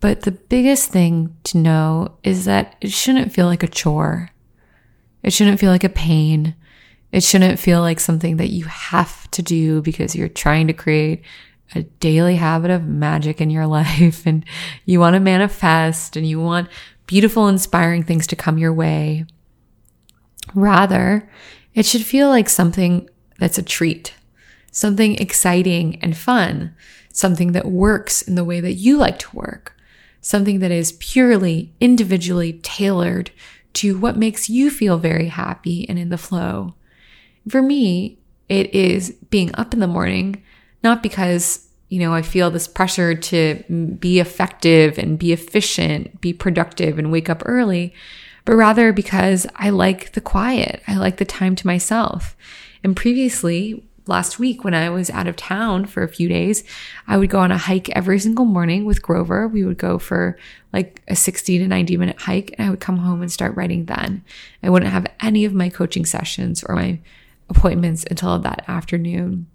But 0.05 0.21
the 0.21 0.33
biggest 0.33 0.91
thing 0.91 1.35
to 1.45 1.57
know 1.57 2.19
is 2.23 2.45
that 2.45 2.77
it 2.83 2.93
shouldn't 2.93 3.33
feel 3.33 3.47
like 3.47 3.63
a 3.63 3.67
chore. 3.67 4.29
It 5.23 5.33
shouldn't 5.33 5.59
feel 5.59 5.71
like 5.71 5.83
a 5.83 5.89
pain. 5.89 6.55
It 7.11 7.23
shouldn't 7.23 7.59
feel 7.59 7.81
like 7.81 7.99
something 7.99 8.37
that 8.37 8.51
you 8.51 8.67
have 8.67 9.31
to 9.31 9.41
do 9.41 9.81
because 9.81 10.15
you're 10.15 10.29
trying 10.29 10.67
to 10.67 10.75
create 10.75 11.23
a 11.75 11.85
daily 11.85 12.37
habit 12.37 12.71
of 12.71 12.85
magic 12.85 13.41
in 13.41 13.49
your 13.49 13.67
life 13.79 14.27
and 14.27 14.45
you 14.85 15.01
want 15.01 15.15
to 15.15 15.21
manifest 15.21 16.19
and 16.19 16.29
you 16.29 16.39
want 16.39 16.69
beautiful, 17.07 17.49
inspiring 17.49 18.03
things 18.03 18.27
to 18.27 18.37
come 18.37 18.59
your 18.59 18.75
way. 18.75 19.25
Rather, 20.53 21.31
it 21.73 21.87
should 21.87 22.05
feel 22.05 22.29
like 22.29 22.51
something 22.51 23.09
that's 23.39 23.57
a 23.57 23.63
treat 23.63 24.13
something 24.71 25.15
exciting 25.17 25.99
and 26.03 26.15
fun, 26.15 26.75
something 27.11 27.53
that 27.53 27.65
works 27.65 28.21
in 28.21 28.35
the 28.35 28.45
way 28.45 28.61
that 28.61 28.73
you 28.73 28.99
like 28.99 29.21
to 29.21 29.37
work, 29.37 29.75
something 30.25 30.61
that 30.61 30.71
is 30.71 30.93
purely 30.93 31.71
individually 31.81 32.55
tailored 32.63 33.31
to 33.75 33.99
what 33.99 34.17
makes 34.17 34.49
you 34.49 34.71
feel 34.71 34.97
very 34.97 35.29
happy 35.29 35.87
and 35.87 35.99
in 35.99 36.09
the 36.09 36.17
flow. 36.17 36.75
For 37.47 37.61
me, 37.61 38.19
it 38.49 38.75
is 38.75 39.11
being 39.29 39.55
up 39.55 39.75
in 39.75 39.81
the 39.81 39.87
morning, 39.87 40.43
not 40.83 41.03
because, 41.03 41.69
you 41.91 41.99
know, 42.01 42.15
I 42.15 42.23
feel 42.23 42.51
this 42.51 42.67
pressure 42.67 43.15
to 43.15 43.97
be 43.99 44.19
effective 44.19 44.97
and 44.97 45.19
be 45.19 45.33
efficient, 45.35 46.23
be 46.23 46.33
productive 46.33 46.99
and 46.99 47.13
wake 47.13 47.29
up 47.29 47.43
early, 47.45 47.93
but 48.47 48.55
rather 48.55 48.95
because 48.95 49.47
I 49.57 49.69
like 49.69 50.13
the 50.13 50.23
quiet. 50.23 50.83
I 50.89 50.97
like 50.97 51.19
the 51.19 51.27
time 51.27 51.55
to 51.57 51.67
myself. 51.67 52.35
And 52.83 52.97
previously, 52.97 53.85
last 54.07 54.39
week 54.39 54.65
when 54.65 54.75
I 54.75 54.91
was 54.91 55.11
out 55.11 55.27
of 55.27 55.37
town 55.37 55.87
for 55.87 56.03
a 56.03 56.09
few 56.09 56.29
days, 56.29 56.65
I 57.07 57.17
would 57.17 57.31
go 57.31 57.41
on 57.41 57.51
a 57.51 57.59
hike 57.59 57.89
every 57.91 58.19
single 58.19 58.45
morning 58.45 58.85
with 58.85 59.03
Grover. 59.03 59.49
We 59.49 59.65
would 59.65 59.79
go 59.79 59.99
for 59.99 60.39
like 60.73 61.03
a 61.09 61.17
60 61.17 61.59
to 61.59 61.67
90 61.69 61.97
minute 61.97 62.21
hike 62.21 62.55
and 62.59 62.67
I 62.67 62.71
would 62.71 62.81
come 62.81 62.99
home 62.99 63.23
and 63.23 63.33
start 63.33 63.57
writing 63.57 63.87
then. 63.87 64.25
I 64.63 64.71
wouldn't 64.71 64.93
have 64.93 65.07
any 65.21 65.45
of 65.45 65.55
my 65.55 65.69
coaching 65.69 66.05
sessions 66.05 66.63
or 66.65 66.75
my 66.75 66.99
appointments 67.49 68.05
until 68.11 68.39
that 68.39 68.65
afternoon. 68.69 69.47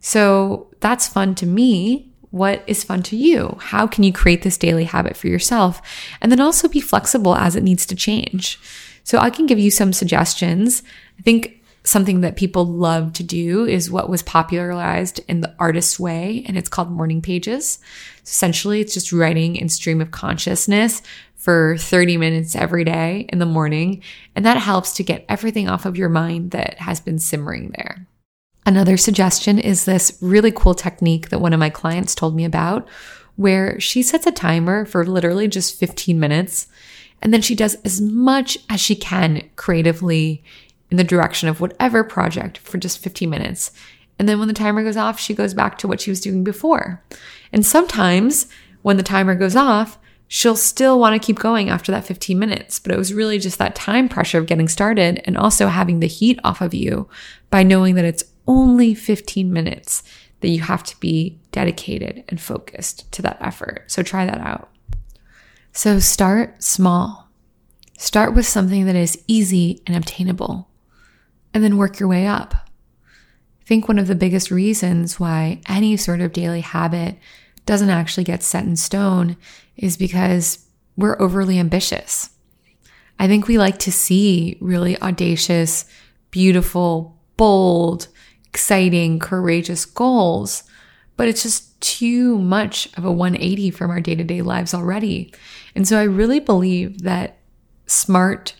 So 0.00 0.68
that's 0.80 1.08
fun 1.08 1.34
to 1.36 1.46
me. 1.46 2.08
What 2.30 2.62
is 2.66 2.84
fun 2.84 3.02
to 3.04 3.16
you? 3.16 3.56
How 3.60 3.86
can 3.86 4.04
you 4.04 4.12
create 4.12 4.42
this 4.42 4.56
daily 4.56 4.84
habit 4.84 5.16
for 5.16 5.26
yourself? 5.26 5.82
And 6.20 6.30
then 6.30 6.40
also 6.40 6.68
be 6.68 6.80
flexible 6.80 7.34
as 7.34 7.56
it 7.56 7.64
needs 7.64 7.84
to 7.86 7.96
change. 7.96 8.58
So 9.02 9.18
I 9.18 9.30
can 9.30 9.46
give 9.46 9.58
you 9.58 9.70
some 9.70 9.92
suggestions. 9.92 10.82
I 11.18 11.22
think 11.22 11.59
something 11.84 12.20
that 12.20 12.36
people 12.36 12.64
love 12.66 13.12
to 13.14 13.22
do 13.22 13.64
is 13.64 13.90
what 13.90 14.10
was 14.10 14.22
popularized 14.22 15.20
in 15.28 15.40
the 15.40 15.54
artist's 15.58 15.98
way, 15.98 16.44
and 16.46 16.56
it's 16.56 16.68
called 16.68 16.90
morning 16.90 17.22
pages. 17.22 17.78
Essentially, 18.24 18.80
it's 18.80 18.94
just 18.94 19.12
writing 19.12 19.56
in 19.56 19.68
stream 19.68 20.00
of 20.00 20.10
consciousness 20.10 21.02
for 21.36 21.76
30 21.78 22.18
minutes 22.18 22.54
every 22.54 22.84
day 22.84 23.26
in 23.30 23.38
the 23.38 23.46
morning, 23.46 24.02
and 24.36 24.44
that 24.44 24.58
helps 24.58 24.92
to 24.94 25.02
get 25.02 25.24
everything 25.28 25.68
off 25.68 25.86
of 25.86 25.96
your 25.96 26.10
mind 26.10 26.50
that 26.50 26.78
has 26.78 27.00
been 27.00 27.18
simmering 27.18 27.72
there. 27.76 28.06
Another 28.66 28.98
suggestion 28.98 29.58
is 29.58 29.86
this 29.86 30.18
really 30.20 30.52
cool 30.52 30.74
technique 30.74 31.30
that 31.30 31.40
one 31.40 31.54
of 31.54 31.60
my 31.60 31.70
clients 31.70 32.14
told 32.14 32.36
me 32.36 32.44
about, 32.44 32.86
where 33.36 33.80
she 33.80 34.02
sets 34.02 34.26
a 34.26 34.32
timer 34.32 34.84
for 34.84 35.06
literally 35.06 35.48
just 35.48 35.78
15 35.78 36.20
minutes. 36.20 36.66
And 37.22 37.32
then 37.32 37.40
she 37.40 37.54
does 37.54 37.74
as 37.86 38.00
much 38.00 38.58
as 38.68 38.80
she 38.80 38.94
can 38.94 39.48
creatively 39.56 40.44
in 40.90 40.96
the 40.96 41.04
direction 41.04 41.48
of 41.48 41.60
whatever 41.60 42.02
project 42.04 42.58
for 42.58 42.78
just 42.78 42.98
15 42.98 43.28
minutes. 43.28 43.70
And 44.18 44.28
then 44.28 44.38
when 44.38 44.48
the 44.48 44.54
timer 44.54 44.82
goes 44.82 44.96
off, 44.96 45.18
she 45.18 45.34
goes 45.34 45.54
back 45.54 45.78
to 45.78 45.88
what 45.88 46.00
she 46.00 46.10
was 46.10 46.20
doing 46.20 46.44
before. 46.44 47.02
And 47.52 47.64
sometimes 47.64 48.46
when 48.82 48.96
the 48.96 49.02
timer 49.02 49.34
goes 49.34 49.56
off, 49.56 49.98
she'll 50.28 50.56
still 50.56 50.98
want 50.98 51.20
to 51.20 51.26
keep 51.26 51.38
going 51.38 51.68
after 51.68 51.90
that 51.92 52.04
15 52.04 52.38
minutes. 52.38 52.78
But 52.78 52.92
it 52.92 52.98
was 52.98 53.14
really 53.14 53.38
just 53.38 53.58
that 53.58 53.74
time 53.74 54.08
pressure 54.08 54.38
of 54.38 54.46
getting 54.46 54.68
started 54.68 55.20
and 55.24 55.36
also 55.36 55.68
having 55.68 56.00
the 56.00 56.06
heat 56.06 56.38
off 56.44 56.60
of 56.60 56.74
you 56.74 57.08
by 57.50 57.62
knowing 57.62 57.94
that 57.96 58.04
it's 58.04 58.24
only 58.46 58.94
15 58.94 59.52
minutes 59.52 60.02
that 60.40 60.48
you 60.48 60.60
have 60.60 60.82
to 60.84 60.98
be 61.00 61.38
dedicated 61.52 62.24
and 62.28 62.40
focused 62.40 63.10
to 63.12 63.22
that 63.22 63.38
effort. 63.40 63.84
So 63.88 64.02
try 64.02 64.24
that 64.24 64.38
out. 64.38 64.70
So 65.72 65.98
start 65.98 66.62
small. 66.62 67.28
Start 67.98 68.34
with 68.34 68.46
something 68.46 68.86
that 68.86 68.96
is 68.96 69.22
easy 69.26 69.82
and 69.86 69.96
obtainable 69.96 70.69
and 71.52 71.62
then 71.62 71.76
work 71.76 71.98
your 71.98 72.08
way 72.08 72.26
up. 72.26 72.54
I 72.54 73.64
think 73.64 73.88
one 73.88 73.98
of 73.98 74.06
the 74.06 74.14
biggest 74.14 74.50
reasons 74.50 75.20
why 75.20 75.60
any 75.68 75.96
sort 75.96 76.20
of 76.20 76.32
daily 76.32 76.60
habit 76.60 77.16
doesn't 77.66 77.90
actually 77.90 78.24
get 78.24 78.42
set 78.42 78.64
in 78.64 78.76
stone 78.76 79.36
is 79.76 79.96
because 79.96 80.66
we're 80.96 81.20
overly 81.20 81.58
ambitious. 81.58 82.30
I 83.18 83.28
think 83.28 83.46
we 83.46 83.58
like 83.58 83.78
to 83.80 83.92
see 83.92 84.56
really 84.60 85.00
audacious, 85.00 85.84
beautiful, 86.30 87.18
bold, 87.36 88.08
exciting, 88.46 89.18
courageous 89.18 89.84
goals, 89.84 90.64
but 91.16 91.28
it's 91.28 91.42
just 91.42 91.80
too 91.80 92.38
much 92.38 92.88
of 92.96 93.04
a 93.04 93.12
180 93.12 93.70
from 93.70 93.90
our 93.90 94.00
day 94.00 94.14
to 94.14 94.24
day 94.24 94.42
lives 94.42 94.74
already. 94.74 95.32
And 95.74 95.86
so 95.86 95.98
I 95.98 96.04
really 96.04 96.40
believe 96.40 97.02
that 97.02 97.38
smart, 97.86 98.54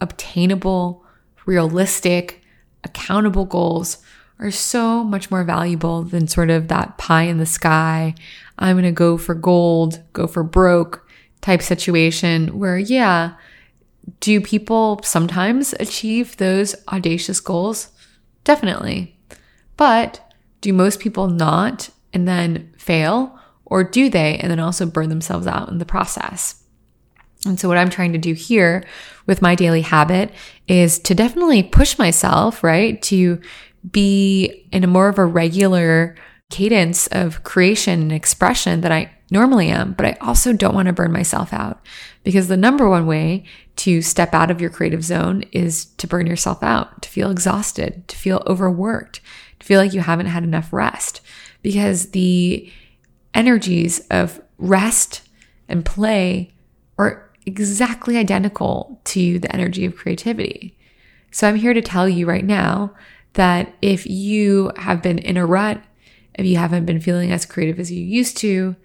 obtainable, 0.00 1.03
realistic, 1.46 2.42
accountable 2.84 3.44
goals 3.44 3.98
are 4.38 4.50
so 4.50 5.04
much 5.04 5.30
more 5.30 5.44
valuable 5.44 6.02
than 6.02 6.26
sort 6.26 6.50
of 6.50 6.68
that 6.68 6.98
pie 6.98 7.22
in 7.22 7.38
the 7.38 7.46
sky. 7.46 8.14
I'm 8.58 8.76
going 8.76 8.84
to 8.84 8.92
go 8.92 9.16
for 9.16 9.34
gold, 9.34 10.02
go 10.12 10.26
for 10.26 10.42
broke 10.42 11.06
type 11.40 11.62
situation 11.62 12.58
where, 12.58 12.78
yeah, 12.78 13.34
do 14.20 14.40
people 14.40 15.00
sometimes 15.02 15.74
achieve 15.78 16.36
those 16.36 16.74
audacious 16.88 17.40
goals? 17.40 17.90
Definitely. 18.44 19.16
But 19.76 20.20
do 20.60 20.72
most 20.72 21.00
people 21.00 21.28
not 21.28 21.90
and 22.12 22.26
then 22.26 22.72
fail? 22.78 23.38
Or 23.66 23.82
do 23.82 24.10
they 24.10 24.36
and 24.38 24.50
then 24.50 24.60
also 24.60 24.86
burn 24.86 25.08
themselves 25.08 25.46
out 25.46 25.68
in 25.68 25.78
the 25.78 25.86
process? 25.86 26.63
And 27.44 27.58
so, 27.58 27.68
what 27.68 27.78
I'm 27.78 27.90
trying 27.90 28.12
to 28.12 28.18
do 28.18 28.32
here 28.32 28.84
with 29.26 29.42
my 29.42 29.54
daily 29.54 29.82
habit 29.82 30.32
is 30.68 30.98
to 31.00 31.14
definitely 31.14 31.62
push 31.62 31.98
myself, 31.98 32.62
right? 32.62 33.00
To 33.02 33.40
be 33.90 34.66
in 34.72 34.84
a 34.84 34.88
more 34.88 35.08
of 35.08 35.18
a 35.18 35.24
regular 35.24 36.16
cadence 36.50 37.06
of 37.08 37.42
creation 37.44 38.02
and 38.02 38.12
expression 38.12 38.80
that 38.82 38.92
I 38.92 39.10
normally 39.30 39.68
am, 39.68 39.92
but 39.92 40.06
I 40.06 40.16
also 40.20 40.52
don't 40.52 40.74
want 40.74 40.86
to 40.86 40.92
burn 40.92 41.12
myself 41.12 41.52
out 41.52 41.84
because 42.22 42.48
the 42.48 42.56
number 42.56 42.88
one 42.88 43.06
way 43.06 43.44
to 43.76 44.02
step 44.02 44.34
out 44.34 44.50
of 44.50 44.60
your 44.60 44.70
creative 44.70 45.02
zone 45.02 45.42
is 45.52 45.86
to 45.96 46.06
burn 46.06 46.26
yourself 46.26 46.62
out, 46.62 47.02
to 47.02 47.08
feel 47.08 47.30
exhausted, 47.30 48.06
to 48.08 48.16
feel 48.16 48.42
overworked, 48.46 49.20
to 49.60 49.66
feel 49.66 49.80
like 49.80 49.92
you 49.92 50.00
haven't 50.00 50.26
had 50.26 50.44
enough 50.44 50.72
rest 50.72 51.20
because 51.62 52.10
the 52.10 52.70
energies 53.34 54.00
of 54.10 54.40
rest 54.58 55.22
and 55.68 55.84
play 55.84 56.54
are 56.98 57.30
exactly 57.46 58.16
identical 58.16 59.00
to 59.04 59.38
the 59.38 59.52
energy 59.54 59.84
of 59.84 59.96
creativity. 59.96 60.76
So 61.30 61.48
I'm 61.48 61.56
here 61.56 61.74
to 61.74 61.82
tell 61.82 62.08
you 62.08 62.26
right 62.26 62.44
now 62.44 62.94
that 63.34 63.74
if 63.82 64.06
you 64.06 64.72
have 64.76 65.02
been 65.02 65.18
in 65.18 65.36
a 65.36 65.44
rut, 65.44 65.82
if 66.34 66.46
you 66.46 66.56
haven't 66.56 66.86
been 66.86 67.00
feeling 67.00 67.32
as 67.32 67.46
creative 67.46 67.78
as 67.78 67.92
you 67.92 68.02
used 68.04 68.36
to, 68.38 68.76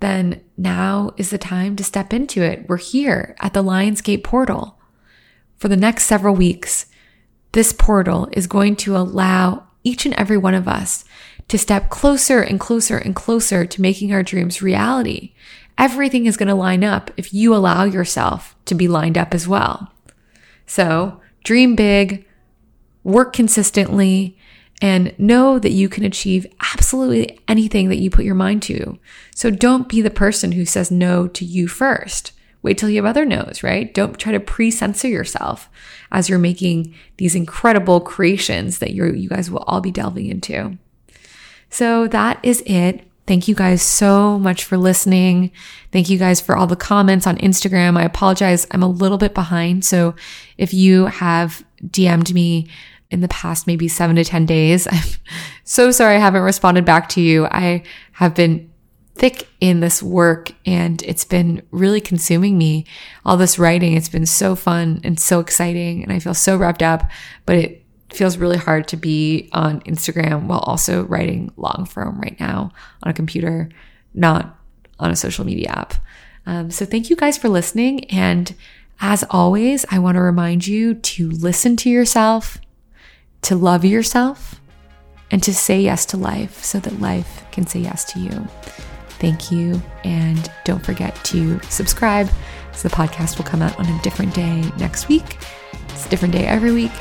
then 0.00 0.40
now 0.56 1.12
is 1.16 1.30
the 1.30 1.38
time 1.38 1.76
to 1.76 1.84
step 1.84 2.12
into 2.12 2.42
it. 2.42 2.68
We're 2.68 2.76
here 2.76 3.34
at 3.40 3.52
the 3.52 3.62
Lionsgate 3.62 4.22
portal. 4.24 4.78
For 5.56 5.68
the 5.68 5.76
next 5.76 6.04
several 6.04 6.34
weeks, 6.34 6.86
this 7.52 7.72
portal 7.72 8.28
is 8.32 8.46
going 8.46 8.76
to 8.76 8.96
allow 8.96 9.66
each 9.82 10.06
and 10.06 10.14
every 10.14 10.36
one 10.36 10.54
of 10.54 10.68
us 10.68 11.04
to 11.48 11.58
step 11.58 11.88
closer 11.88 12.42
and 12.42 12.60
closer 12.60 12.98
and 12.98 13.14
closer 13.16 13.66
to 13.66 13.82
making 13.82 14.12
our 14.12 14.22
dreams 14.22 14.62
reality. 14.62 15.32
Everything 15.78 16.26
is 16.26 16.36
going 16.36 16.48
to 16.48 16.54
line 16.54 16.84
up 16.84 17.10
if 17.16 17.32
you 17.32 17.54
allow 17.54 17.84
yourself 17.84 18.56
to 18.64 18.74
be 18.74 18.88
lined 18.88 19.16
up 19.16 19.32
as 19.32 19.46
well. 19.48 19.92
So 20.66 21.20
dream 21.44 21.76
big, 21.76 22.26
work 23.04 23.32
consistently, 23.32 24.36
and 24.82 25.14
know 25.18 25.58
that 25.58 25.70
you 25.70 25.88
can 25.88 26.04
achieve 26.04 26.46
absolutely 26.74 27.40
anything 27.48 27.88
that 27.88 27.96
you 27.98 28.10
put 28.10 28.24
your 28.24 28.34
mind 28.34 28.62
to. 28.64 28.98
So 29.34 29.50
don't 29.50 29.88
be 29.88 30.02
the 30.02 30.10
person 30.10 30.52
who 30.52 30.64
says 30.64 30.90
no 30.90 31.26
to 31.28 31.44
you 31.44 31.68
first. 31.68 32.32
Wait 32.62 32.76
till 32.76 32.90
you 32.90 32.96
have 32.96 33.08
other 33.08 33.24
no's, 33.24 33.62
right? 33.62 33.94
Don't 33.94 34.18
try 34.18 34.32
to 34.32 34.40
pre-censor 34.40 35.08
yourself 35.08 35.70
as 36.10 36.28
you're 36.28 36.38
making 36.38 36.94
these 37.16 37.34
incredible 37.34 38.00
creations 38.00 38.78
that 38.78 38.92
you 38.92 39.06
you 39.06 39.28
guys 39.28 39.50
will 39.50 39.64
all 39.66 39.80
be 39.80 39.92
delving 39.92 40.26
into. 40.26 40.76
So 41.70 42.08
that 42.08 42.40
is 42.42 42.62
it. 42.66 43.04
Thank 43.28 43.46
you 43.46 43.54
guys 43.54 43.82
so 43.82 44.38
much 44.38 44.64
for 44.64 44.78
listening. 44.78 45.50
Thank 45.92 46.08
you 46.08 46.16
guys 46.16 46.40
for 46.40 46.56
all 46.56 46.66
the 46.66 46.76
comments 46.76 47.26
on 47.26 47.36
Instagram. 47.36 47.98
I 47.98 48.04
apologize. 48.04 48.66
I'm 48.70 48.82
a 48.82 48.88
little 48.88 49.18
bit 49.18 49.34
behind. 49.34 49.84
So 49.84 50.14
if 50.56 50.72
you 50.72 51.04
have 51.06 51.62
DM'd 51.84 52.32
me 52.32 52.68
in 53.10 53.20
the 53.20 53.28
past 53.28 53.66
maybe 53.66 53.86
seven 53.86 54.16
to 54.16 54.24
10 54.24 54.46
days, 54.46 54.86
I'm 54.90 55.04
so 55.62 55.90
sorry 55.90 56.16
I 56.16 56.20
haven't 56.20 56.40
responded 56.40 56.86
back 56.86 57.10
to 57.10 57.20
you. 57.20 57.44
I 57.50 57.82
have 58.12 58.34
been 58.34 58.72
thick 59.14 59.46
in 59.60 59.80
this 59.80 60.02
work 60.02 60.52
and 60.64 61.02
it's 61.02 61.26
been 61.26 61.60
really 61.70 62.00
consuming 62.00 62.56
me. 62.56 62.86
All 63.26 63.36
this 63.36 63.58
writing, 63.58 63.92
it's 63.92 64.08
been 64.08 64.24
so 64.24 64.56
fun 64.56 65.02
and 65.04 65.20
so 65.20 65.38
exciting 65.38 66.02
and 66.02 66.10
I 66.10 66.18
feel 66.18 66.32
so 66.32 66.56
wrapped 66.56 66.82
up, 66.82 67.10
but 67.44 67.56
it 67.56 67.84
feels 68.10 68.38
really 68.38 68.56
hard 68.56 68.88
to 68.88 68.96
be 68.96 69.48
on 69.52 69.80
Instagram 69.82 70.46
while 70.46 70.60
also 70.60 71.04
writing 71.04 71.52
long 71.56 71.86
form 71.88 72.18
right 72.20 72.38
now 72.40 72.72
on 73.02 73.10
a 73.10 73.14
computer, 73.14 73.68
not 74.14 74.58
on 74.98 75.10
a 75.10 75.16
social 75.16 75.44
media 75.44 75.68
app. 75.68 75.94
Um, 76.46 76.70
so 76.70 76.86
thank 76.86 77.10
you 77.10 77.16
guys 77.16 77.36
for 77.36 77.48
listening. 77.48 78.04
And 78.06 78.54
as 79.00 79.24
always, 79.30 79.84
I 79.90 79.98
want 79.98 80.16
to 80.16 80.22
remind 80.22 80.66
you 80.66 80.94
to 80.94 81.30
listen 81.30 81.76
to 81.76 81.90
yourself, 81.90 82.58
to 83.42 83.54
love 83.54 83.84
yourself, 83.84 84.60
and 85.30 85.42
to 85.42 85.54
say 85.54 85.80
yes 85.80 86.06
to 86.06 86.16
life 86.16 86.64
so 86.64 86.80
that 86.80 87.00
life 87.00 87.44
can 87.52 87.66
say 87.66 87.80
yes 87.80 88.04
to 88.12 88.18
you. 88.18 88.48
Thank 89.20 89.52
you. 89.52 89.80
And 90.04 90.50
don't 90.64 90.84
forget 90.84 91.14
to 91.26 91.60
subscribe 91.64 92.30
so 92.72 92.88
the 92.88 92.94
podcast 92.94 93.36
will 93.36 93.44
come 93.44 93.62
out 93.62 93.78
on 93.78 93.86
a 93.86 94.02
different 94.02 94.34
day 94.34 94.62
next 94.78 95.08
week. 95.08 95.38
It's 95.90 96.06
a 96.06 96.08
different 96.08 96.32
day 96.32 96.46
every 96.46 96.72
week. 96.72 96.92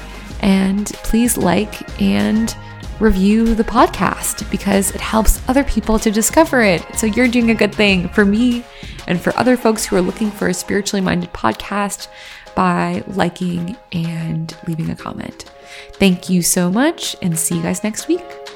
And 0.42 0.86
please 1.04 1.38
like 1.38 2.02
and 2.02 2.56
review 3.00 3.54
the 3.54 3.64
podcast 3.64 4.50
because 4.50 4.92
it 4.92 5.02
helps 5.02 5.48
other 5.48 5.64
people 5.64 6.00
to 6.00 6.12
discover 6.12 6.62
it. 6.62 6.84
So 6.96 7.06
you're 7.06 7.28
doing 7.28 7.52
a 7.52 7.56
good 7.56 7.74
thing 7.74 8.10
for 8.10 8.26
me 8.26 8.64
and 9.08 9.22
for 9.22 9.38
other 9.38 9.56
folks 9.56 9.86
who 9.86 9.96
are 9.96 10.02
looking 10.02 10.32
for 10.32 10.48
a 10.48 10.54
spiritually 10.54 11.02
minded 11.02 11.32
podcast 11.34 12.08
by 12.56 13.04
liking 13.08 13.78
and 13.92 14.56
leaving 14.68 14.90
a 14.90 14.96
comment. 14.96 15.46
Thank 15.94 16.30
you 16.30 16.42
so 16.42 16.72
much 16.72 17.16
and 17.22 17.38
see 17.38 17.56
you 17.56 17.62
guys 17.62 17.84
next 17.84 18.08
week. 18.08 18.47